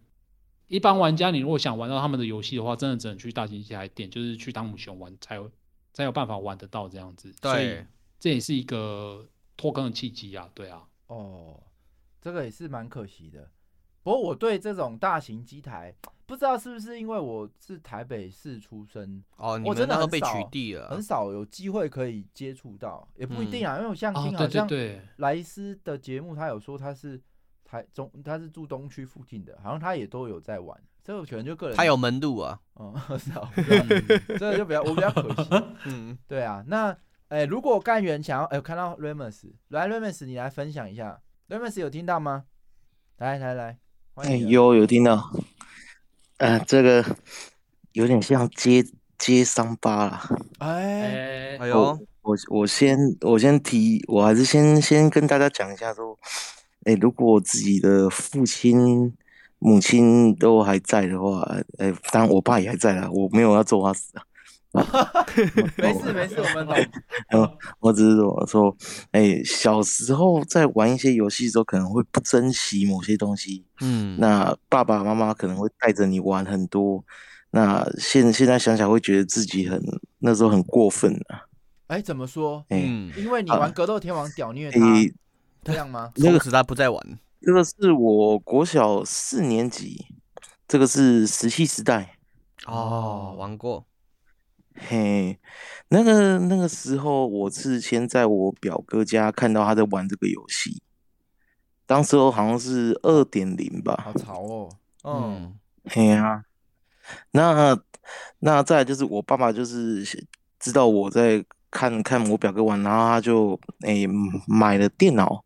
[0.68, 5.50] 一般玩家你如果想玩到他们的游戏的话，真的只能去大型机台店，就是去汤姆熊玩才有
[5.94, 7.88] 才有办法玩得到这样子，所以对，
[8.20, 11.64] 这也是一个脱坑的契机啊，对啊，哦，
[12.22, 13.50] 这个也是蛮可惜的。
[14.04, 15.96] 不过我对这种大型机台，
[16.28, 23.78] 不知道是不是因为我是台北市出生，哦，你我真的们那个被很少取缔了很，少有机会可以接触到，也不一定啊。
[23.78, 27.20] 因为我像哦听好像对对对，莱斯的节目，他有说他是
[27.64, 30.78] 台中，他是住东区附近的，好像他也都有在玩。
[31.02, 33.86] 这个可能就个人，他有门路啊，嗯， 是啊，我不知道
[34.28, 35.50] 这个就比较我比较可惜。
[35.88, 36.96] 嗯，对啊，那
[37.30, 42.44] 哎、如果干员想要哎、看到 Remus 来 Remus，你来分享一下，Remus 有听到吗？
[43.20, 43.80] 来来来，
[44.16, 45.32] 欢哎，迎你有有听到，
[46.38, 47.04] 呃，这个
[47.94, 48.86] 有点像接
[49.18, 50.30] 接伤疤啦。
[50.60, 56.16] 哎，哎哎呦我，我我先我先提，我还是先先跟大家讲一下说，
[56.84, 59.12] 哎，如果自己的父亲、
[59.58, 61.42] 母亲都还在的话，
[61.80, 64.24] 哎，当然我爸也还在啦，我没有要做他死啊。
[65.78, 66.76] 没事没事，我们懂。
[67.32, 68.78] 嗯， 我只是说说，
[69.12, 77.04] 哎，小时候在玩一些游戏的时候，可能会不珍惜某些东西，嗯，那爸爸妈妈可能会带着你玩很多，
[77.52, 79.82] 那现现在想想会觉得自己很
[80.20, 81.48] 那时候很过分啊，
[81.88, 82.64] 哎，怎么说？
[82.70, 85.14] 哎、嗯，因为你玩格斗天王屌虐他，诶
[85.64, 86.12] 这样吗？
[86.18, 90.06] 那个从此他不再玩，这个是我国小四年级，
[90.68, 92.18] 这个是石器时代，
[92.66, 93.86] 哦，玩过，
[94.80, 95.40] 嘿，
[95.90, 100.82] 那个那个时候我是先在我表哥家看到他在玩这个游戏，
[101.86, 104.70] 当时候好像是二点零吧，好潮哦。
[105.04, 106.44] 嗯，嗯，嘿啊、
[107.32, 107.80] 那
[108.40, 110.04] 那再就是我爸爸就是
[110.60, 114.08] 知道我在看看我表哥玩，然后他就诶、
[114.48, 115.44] 买了电脑，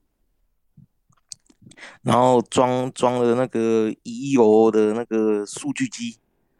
[2.01, 6.17] 然后装装了那个 EO 的那个数据机，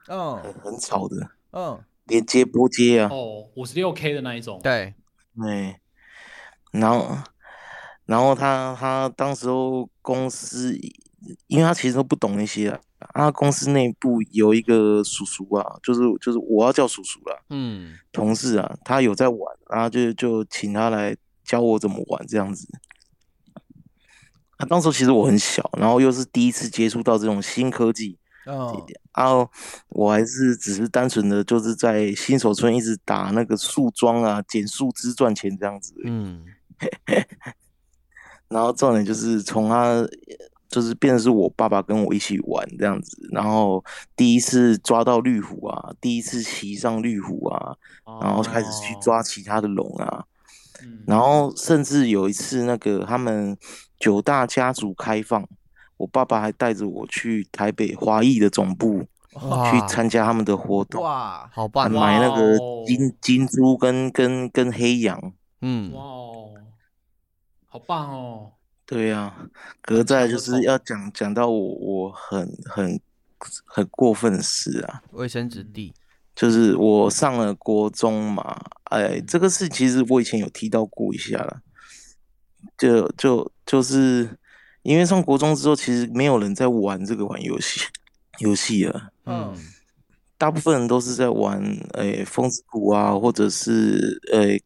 [0.08, 0.38] 嗯。
[0.38, 4.94] 很很吵的，嗯，连接拨接啊，哦，五十六 K 的那一种，对，
[5.42, 5.78] 对，
[6.74, 7.18] 然后
[8.06, 10.78] 然后他他当时候公司，
[11.48, 12.80] 因为他其实都不懂那些啊，
[13.14, 19.40] 他公司内部有一个叔叔啊，就是就是我要叫叔叔啦，嗯，同事啊，他有在玩，
[19.70, 22.68] 然后就就请他来教我怎么玩这样子。
[24.58, 28.86] 啊，当时候其实我很小，然后又是第一次接触到这种新科技，嗯，
[29.16, 29.50] 然后
[29.90, 35.94] 我还是只是单纯的就是在新手村一直打那个树桩啊，捡树枝赚钱这样子。
[36.06, 36.44] 嗯，
[38.50, 40.06] 然后重点就是从他
[40.68, 43.84] 就是变成是我爸爸跟我一起玩这样子，然后
[44.16, 47.76] 第一次抓到绿虎啊，第一次骑上绿虎啊，
[48.22, 50.24] 然后开始去抓其他的龙啊，
[50.82, 53.58] 嗯，然后甚至有一次那个他们
[54.00, 55.46] 九大家族开放，
[56.02, 59.06] 我爸爸还带着我去台北华裔的总部
[59.72, 61.90] 去参加他们的活动，哇，好棒哦！
[61.90, 65.34] 买那个金金猪跟跟跟黑羊。
[65.62, 65.92] 嗯。
[65.94, 66.54] 哇，哦，
[67.68, 68.52] 好棒哦！
[68.84, 69.34] 对呀、
[69.82, 73.00] 可是再就是要讲讲到我我很很
[73.66, 75.94] 很过分的事啊，卫生纸地，
[76.36, 81.62] 就是我上了国中嘛，哎，这个事其实我以前有提到过一下了，
[82.78, 84.38] 就就就是
[84.84, 87.82] 因为上国中之后，其实没有人在玩这个玩游戏
[88.40, 89.64] 游戏了，嗯嗯
[90.38, 91.62] 大部分人都是在玩
[91.94, 94.62] 诶风之谷啊，或者是诶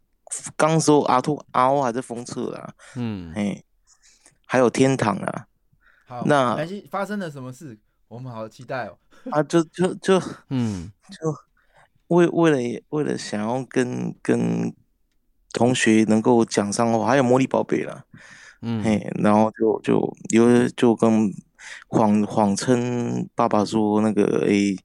[0.56, 3.62] 刚时候阿托阿欧还在封测啦，嗯，哎，
[4.46, 5.48] 还有天堂啊，
[6.06, 6.58] 好，那
[6.90, 7.78] 发生了什么事？
[8.08, 8.98] 我们好期待哦。
[9.32, 11.36] 啊就就就嗯 就
[12.08, 14.74] 为为了为了想要跟跟
[15.52, 18.06] 同学能够讲上话，还有魔力宝贝啦，
[18.62, 21.32] 嗯嘿，然后就就有就跟
[21.88, 24.78] 谎谎称爸爸说那个诶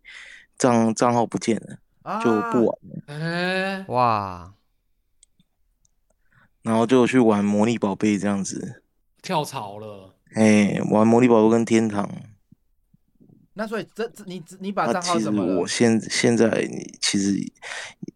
[0.59, 4.55] 账账号不见了，啊，就不玩了，哎，哇，
[6.63, 8.83] 然后就去玩魔力宝贝这样子，
[9.23, 12.11] 跳槽了，哎，玩魔力宝贝跟天堂。
[13.55, 15.67] 那所以这这你你把那账号其实怎么了我？
[15.67, 16.67] 现现在
[17.01, 17.37] 其实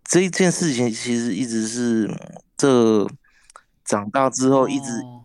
[0.05, 2.19] 这一件事情其实一直是嗯
[2.57, 3.07] 这
[3.85, 5.24] 长大之后一直哦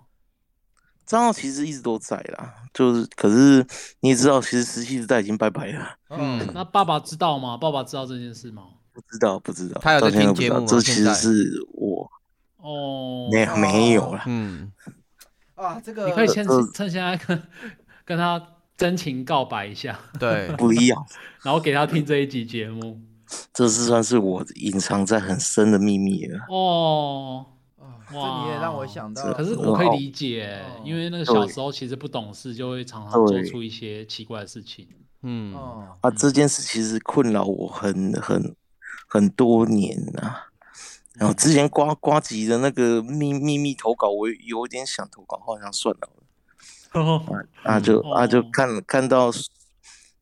[1.09, 3.65] 账号其实一直都在啦，就是可是
[4.01, 7.57] 你也知道，其实石器时代已经拜拜了， 嗯，那爸爸知道吗？
[7.57, 8.61] 爸爸知道这件事吗？
[8.93, 12.07] 不知道不知道，他有在听节目吗这其实是我
[12.57, 14.71] 哦，没没有啦，嗯，
[15.55, 16.45] 啊，这个你可以先
[16.75, 17.41] 趁现在跟
[18.05, 18.39] 跟他
[18.77, 21.03] 真情告白一下，对， 不一样，
[21.41, 23.01] 然后给他听这一集节目。
[23.53, 26.39] 这是算是我隐藏在很深的秘密了。
[26.49, 27.45] 哦，
[27.79, 34.87] 啊，这你也让我想到，可是我可以理解哦，因为那个小时候其实不懂事，就会常常做出一些奇怪的事情。
[35.21, 38.55] 嗯哦，啊，这件事其实困扰我很很
[39.07, 40.47] 很多年啊。
[41.15, 46.09] 然后之前瓜瓜吉的那个秘秘密投稿，我有点想投稿，好像算了。
[47.63, 49.29] 啊就啊就哦看看到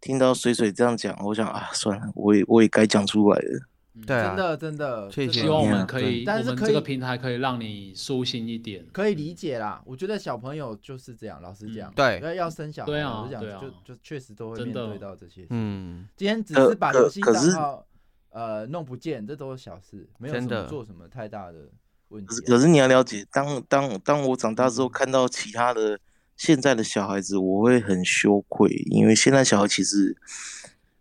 [0.01, 3.67] 听到水水这样讲，我想啊算了，我也我也该讲出来了。
[4.05, 4.27] 对啊。
[4.27, 8.85] 真，的真的，希望我们可以，但是可以这个平台可以让你舒心一点。
[8.91, 9.81] 可以理解啦。
[9.85, 12.19] 我觉得小朋友就是这样，老实讲，对。
[12.21, 13.59] 要要生小孩，对啊老实讲对啊。
[13.61, 14.87] 就就确实都会真的。
[14.87, 15.47] 面对到这些事。
[15.51, 17.85] 嗯，今天只是把可游戏可是账号
[18.31, 20.63] 呃弄不见，这都是小事，没有什真的。
[20.63, 21.69] 么做什么太大的
[22.09, 22.49] 问可是题啊。
[22.49, 25.99] 可是你要了解，当当当我长大之嗯后，看到其他的
[26.35, 30.15] 现在的小孩子，我会很羞愧，因为现在小孩其实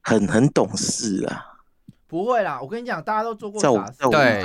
[0.00, 1.55] 很很懂事啊。
[2.08, 4.08] 不会啦，我跟你讲，大家都做过傻事。
[4.10, 4.44] 对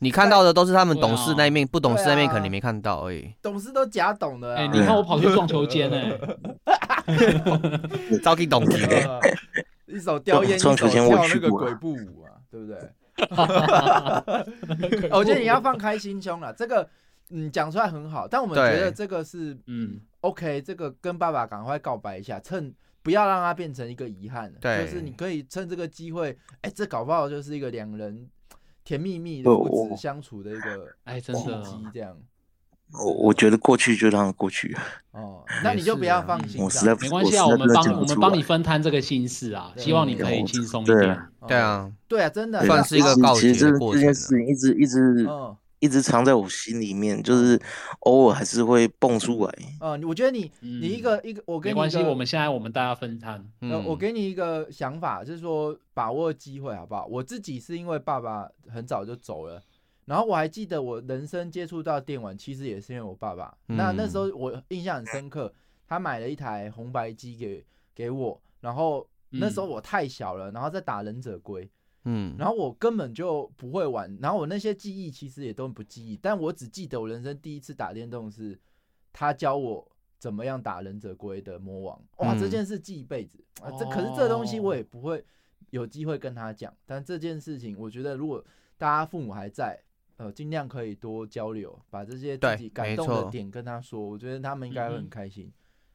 [0.00, 3.32] 你看到的都是他们懂事那一面，不懂事那一面可能你没看到而已。
[3.40, 4.58] 懂事都假懂的啊。
[4.58, 6.18] 哎，你看我跑去撞球间哎，
[8.22, 9.20] 早给懂题，呃
[9.86, 12.78] 一手叼烟，一手撞球前我跳那个去鬼步舞啊，对不对？
[15.10, 16.86] 我觉得你要放开心胸了，这个
[17.30, 22.74] 嗯讲出来很好，但我们觉得这个是嗯，OK，这个跟爸爸赶快告白一下，趁
[23.06, 24.58] 不要让它变成一个遗憾了。
[24.60, 24.84] 对。
[24.84, 28.28] 就是你可以趁这个机会，哎，这搞不好就是一个两人
[28.82, 32.18] 甜蜜蜜的我父子相处的一个哎，真契的，机，这样。
[32.92, 34.76] 我我觉得过去就让它过去，
[35.12, 36.94] 哦，那你就不要放嗯心上我实在。
[36.96, 40.98] 没关系啊，我我们帮我们帮你分摊这个心事啊，希望你可以嗯轻松一点。
[41.46, 41.56] 对。
[41.56, 41.78] 啊。
[41.78, 41.92] 哦。
[42.08, 42.66] 对，啊，真的。
[42.66, 47.60] 算是一个告其实这件事情一直一直嗯一直藏在我心里面，就是
[48.00, 49.54] 偶尔还是会蹦出来。
[49.80, 53.34] 呃，我觉得你嗯你一个一个，我跟你没关系，我们现在我们大家分摊。
[53.60, 57.06] 呃，嗯，我给你一个想法，就是说把握机会，好不好？
[57.06, 59.62] 我自己是因为爸爸很早就走了，
[60.06, 63.56] 然后我还记得我人生接触到电玩，其实也是因为我爸爸。
[63.66, 65.52] 那那时候我印象很深刻，
[65.86, 67.64] 他买了一台红白机给
[67.94, 71.68] 给我，然后那时候我太小了，然后在打忍者龟，
[72.08, 78.56] 嗯，然后我根本就不会玩，然后我那些记忆其实也都不记忆，但我只记得我人生第一次打电动是
[79.12, 79.86] 他教我
[80.16, 82.38] 怎么样打忍者龟的魔王，哇，嗯。
[82.38, 83.70] 这件事记一辈子啊！
[83.76, 84.76] 这可是这东西我哦。
[84.76, 85.24] 也不会
[85.70, 88.44] 有机会跟他讲，但这件事情我觉得如果
[88.78, 89.76] 大家父母还在，
[90.16, 95.52] 呃，尽量可以多交流，把这些自己感动的点跟他说，我觉得他们应该会很开心，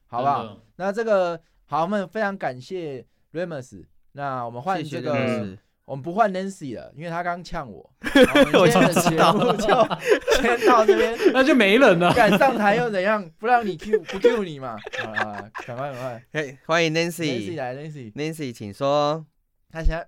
[0.08, 0.60] 好不好？
[0.76, 5.58] 那这个好，我们非常感谢 Remus，那我们换谢谢这个。
[5.84, 7.90] 我们不换 Nancy 了，因为他刚呛我。
[8.02, 9.66] 好我们今天的节目就
[10.40, 12.12] 先到这边，那就没人了。
[12.14, 13.28] 敢上台又怎样？
[13.38, 14.76] 不让你 Q 不 Q 你嘛？
[15.02, 19.24] 好了好了，赶快赶快嘿，欢迎，Nancy Nancy，Nancy，来，Nancy，请说。
[19.72, 20.06] 他现在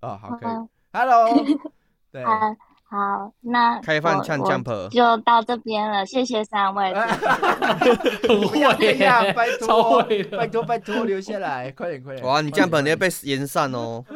[0.00, 0.50] 哦好可以
[0.92, 1.28] ，Hello，
[2.10, 2.56] 对，好
[2.88, 6.92] 好，那开饭呛我我 Jump 就到这边了，谢谢三位。
[6.94, 10.02] 很不要这会样，拜托
[10.36, 12.26] 拜托，拜托，留下来，快点，快点。
[12.26, 14.04] 哇，你这样本来被延散哦。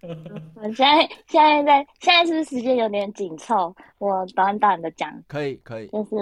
[0.54, 3.74] 我现在现在在现在是不是时间有点紧凑？
[3.98, 5.88] 我短短的讲，可以，可以。
[5.88, 6.16] 就是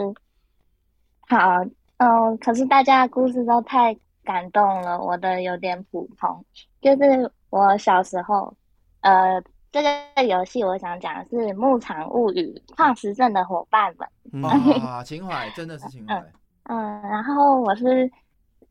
[1.28, 1.62] 好，
[1.98, 6.44] 嗯，可是大家的故事都太感动了，我的有点普通。
[6.80, 8.54] 就是我小时候，
[9.00, 14.42] 呃，这个游戏我想讲的是《牧场物语》矿石镇的伙伴们。
[14.42, 16.14] 哇，情怀真的是情怀。
[16.64, 18.10] 嗯，然后我是，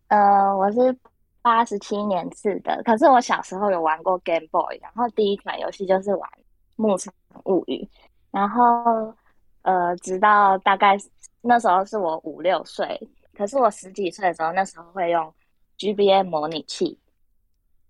[0.07, 0.97] 呃，我是
[1.45, 6.27] 八十七年次的，可是我小时候有玩过 Game Boy，然后第一款游戏就是玩
[6.75, 7.83] 《牧场物语》，
[8.31, 9.13] 然后
[9.61, 10.97] 呃，直到大概
[11.41, 12.99] 那时候是我五六岁，
[13.37, 15.31] 可是我十几岁的时候，那时候会用
[15.77, 16.97] GBA 模拟器，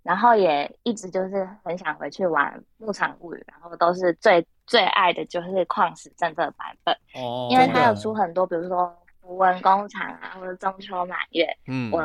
[0.03, 2.53] 然后也一直就是很想回去玩
[2.85, 11.99] 《牧场物语》，然后都是最最爱的就是矿石镇这个版本，哦，因为它有出很多，比如说符文工厂啊，或者中秋满月，嗯我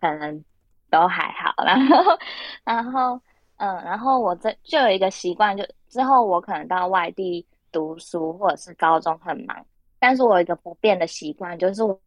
[0.00, 0.44] 可能
[0.90, 1.54] 都还好。
[1.64, 2.18] 然后，
[2.64, 3.20] 然后，
[3.56, 9.56] 嗯，然后我这就有一个习惯，就之后我可能到外地读书或者是高中很忙，
[9.98, 11.98] 但是我有一个不变的习惯，就是我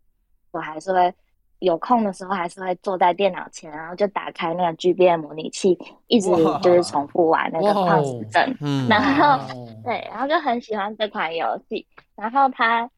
[0.52, 1.14] 我还是会
[1.60, 5.78] 有空的时候，还是会坐在电脑前，然后就打开那个 G B M 模拟器，
[6.08, 6.30] 一直
[6.62, 8.58] 就是重复玩那个哇矿石镇。
[8.62, 12.90] 嗯然后哦对，然后就很喜欢这款游戏，然后它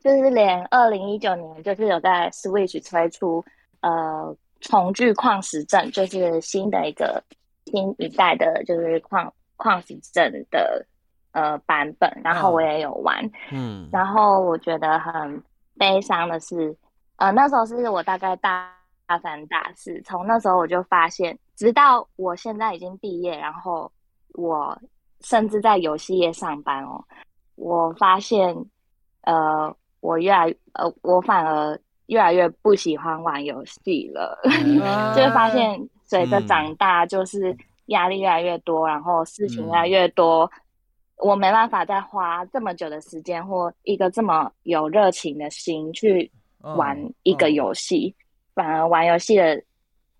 [0.00, 3.44] 就是连二零一九年就是有在 Switch 推出
[3.80, 7.22] 呃重聚矿石镇，就是新的一个
[7.66, 10.86] 新一代的，就是矿矿石镇的
[11.32, 13.88] 呃版本，然后我也有玩，嗯。
[13.92, 15.42] 然后我觉得很
[15.76, 16.74] 悲伤的是，
[17.16, 18.72] 呃，那时候是我大概大
[19.06, 23.90] 大三、大四，从那时候我就发现，直到我现在已经毕业，然后
[24.34, 24.78] 我
[25.20, 27.04] 甚至在游戏业上班哦，
[27.56, 28.56] 我发现，
[29.22, 31.78] 呃，我越来，呃，我反而
[32.12, 34.38] 越来越不喜欢玩游戏了，
[35.16, 37.56] 就会发现随着长大，就是
[37.86, 40.50] 压力越来越多，然后事情越来越多。
[41.16, 46.30] 我没办法再花这么久的时间或一个这么有热情的心去
[46.76, 48.14] 玩一个游戏，
[48.54, 49.62] 反而玩游戏的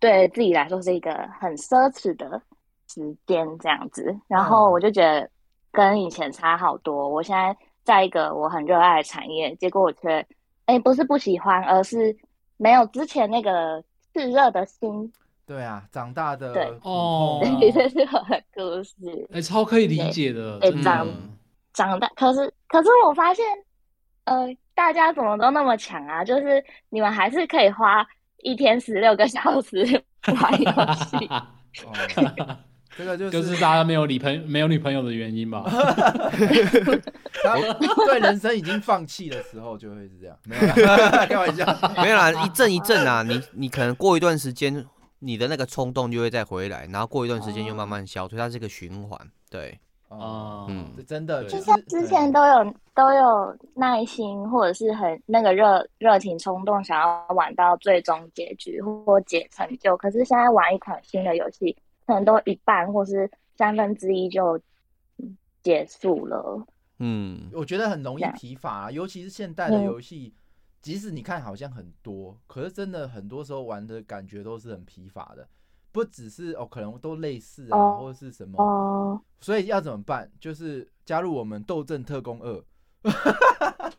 [0.00, 2.40] 对自己来说是一个很奢侈的
[2.88, 4.16] 时间这样子。
[4.28, 5.28] 然后我就觉得
[5.70, 7.06] 跟以前差好多。
[7.06, 10.26] 我现在在一个我很热爱的产业，结果我却
[10.66, 12.16] 哎不是不喜欢，而是
[12.56, 13.82] 没有之前那个
[14.14, 15.12] 炽热的心。
[15.44, 17.40] 对啊，长大的对哦，
[17.74, 19.28] 这是我的故事。
[19.32, 21.12] 哎，超可以理解的，对真长的。
[21.74, 23.44] 长大，可是可是我发现，
[24.24, 26.24] 呃，大家怎么都那么强啊？
[26.24, 28.06] 就是你们还是可以花
[28.38, 30.02] 一天十六个小时
[30.40, 31.28] 玩游戏。
[32.92, 35.64] 哦这个就是就是大家没有女朋没有女朋友的原因吧？
[37.42, 37.56] 他
[38.06, 41.64] 对人生已经放弃的时候就会是这样，没有啦开玩笑，
[42.02, 44.84] 没有啦，一阵一阵啊，你你可能过一段时间，
[45.20, 49.18] 你的那个冲动就会再回来，然后过一段时间又慢慢消退，它是一个循环。
[49.50, 49.78] 对，
[50.08, 59.96] 哦，嗯，这真的就就是像之前都有都有耐心，或者是很那个热热情冲动，想要玩到最终结局或解成就。
[59.96, 61.76] 可是现在玩一款新的游戏，
[62.12, 64.58] 可能都一半或是三分之一就
[65.18, 66.66] 嗯结束了。
[66.98, 70.34] 嗯，我觉得很容易疲乏、啊，尤其是现代的嗯游戏，
[70.80, 75.48] 即使你看好像很多，可是真的很多时候玩的感觉都是很疲乏的，
[75.90, 80.30] 不只是哦，可能都类似啊，哦或者是什么，哦，所以要怎么办？
[80.38, 82.64] 就是加入我们斗阵特工二。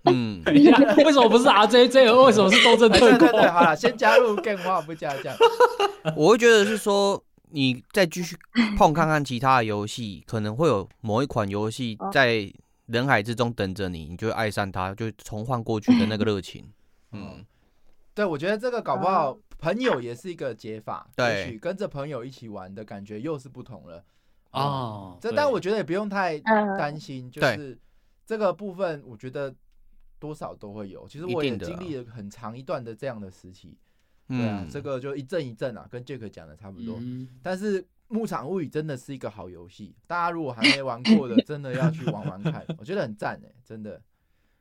[0.05, 2.25] 嗯， 等一下，为什么不是 RJJ？
[2.25, 3.19] 为什么是斗阵特工？
[3.19, 5.37] 对对对，好了，先加入更话不加这样。
[6.15, 7.21] 我会觉得是说，
[7.53, 8.35] 你再继续
[8.77, 12.09] 碰看看其他的游戏，可能会有某一款游戏哦。
[12.11, 12.51] 在
[12.87, 16.67] 人海之中等着你，你就会爱上它，就重焕过去的那个热情。
[17.13, 17.45] 嗯，
[18.15, 24.03] 对，我觉得这个搞不好朋友也是一个解法，对也许跟着朋友一起玩的感觉又是不同了。
[24.51, 26.77] 哦这但我觉得也不用太嗯。
[26.77, 27.77] 担心，就是
[28.25, 29.53] 这个部分，我觉得
[30.19, 31.07] 多少都会有。
[31.07, 33.77] 其实我也经历了很长一段的这样的时期，
[34.27, 36.97] 对啊嗯，这个就一阵一阵啊，跟 Jack 讲的差不多。
[36.99, 44.01] 嗯但是《牧场物语》真的是一个好游戏，大家如果还没玩过的，真的要去玩玩看， 我觉得很赞哎，真的。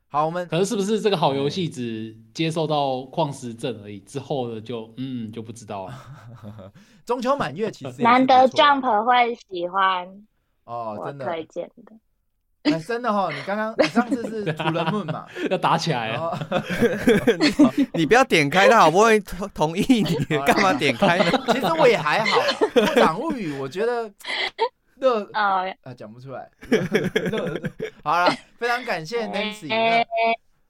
[0.08, 6.72] 好，我们可是是不是这个好游戏只接受到矿石镇而已，之后的就嗯就不知道了。
[7.06, 10.06] 中秋满月其实难得 Jump 会喜欢
[10.64, 11.92] 哦，我真的推荐的。
[12.62, 16.16] 哎，真的哈、你刚刚你上次是土人梦嘛，要打起来
[17.94, 21.24] 你不要点开，他好不容易同同意你，干嘛点开呢？
[21.48, 22.40] 其实我也还好，
[22.80, 24.08] 《牧场物语》我觉得
[24.96, 26.48] 《热哦，啊，讲不出来。
[28.04, 29.68] 好了，非常感谢 Nancy，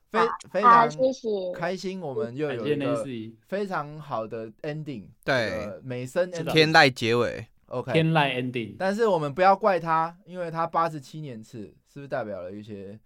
[0.09, 0.19] 非
[0.51, 1.29] 非好，常谢谢。
[1.55, 3.05] 开心，我们又有一个
[3.47, 12.99] 非常好的 ending，对这个美声天籁结尾，OK，天籁 ending，但是我们不要怪他，因为他八十七年次，是不是代表了一些？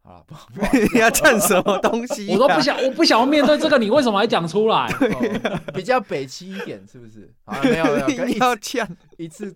[0.00, 0.24] 啊，
[0.94, 2.60] 你要唱什么东西、我都不。
[2.60, 4.86] 想，我不想要面对这个，你为什么还讲出来？
[4.92, 7.30] 哦比较北七一点，是不是？
[7.44, 8.86] 啊，没有没有， 跟你要呛，
[9.18, 9.54] 一次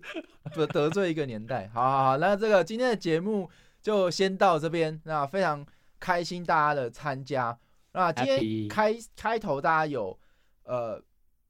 [0.53, 1.69] 得得罪一个年代。
[1.73, 3.49] 好好好，那这个今天的节目
[3.81, 4.99] 就先到这边。
[5.05, 5.65] 那非常
[5.99, 7.57] 开心大家的参加。
[7.93, 10.17] 那今天开开头大家有
[10.63, 10.99] 呃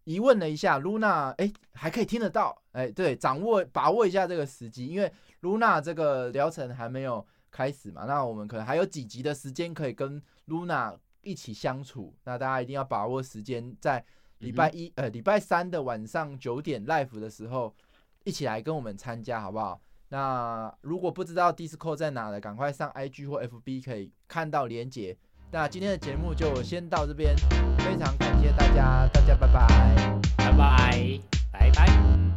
[0.03, 5.09] 疑问了一下，Luna 哎还可以听得到，哎对，掌握把握一下这个时机，因为
[5.41, 14.03] Luna 这个疗程还没有开始嘛，那我们可能还有几集的时间可以跟 Luna 一起相处，那大家一定要把握时间，在
[14.39, 17.75] 礼拜一、呃礼拜三的晚上九点 live 的时候，
[18.23, 19.81] 一起来跟我们参加，好不好？
[20.09, 25.17] 那如果不知道 Discord 在哪的，赶快上 IG 或 FB 可以看到连结。
[25.51, 27.35] 那今天的节目就先到这边，
[27.79, 30.21] 非常感谢大家，大家拜拜。
[30.37, 31.19] 拜拜，
[31.51, 32.28] 拜拜。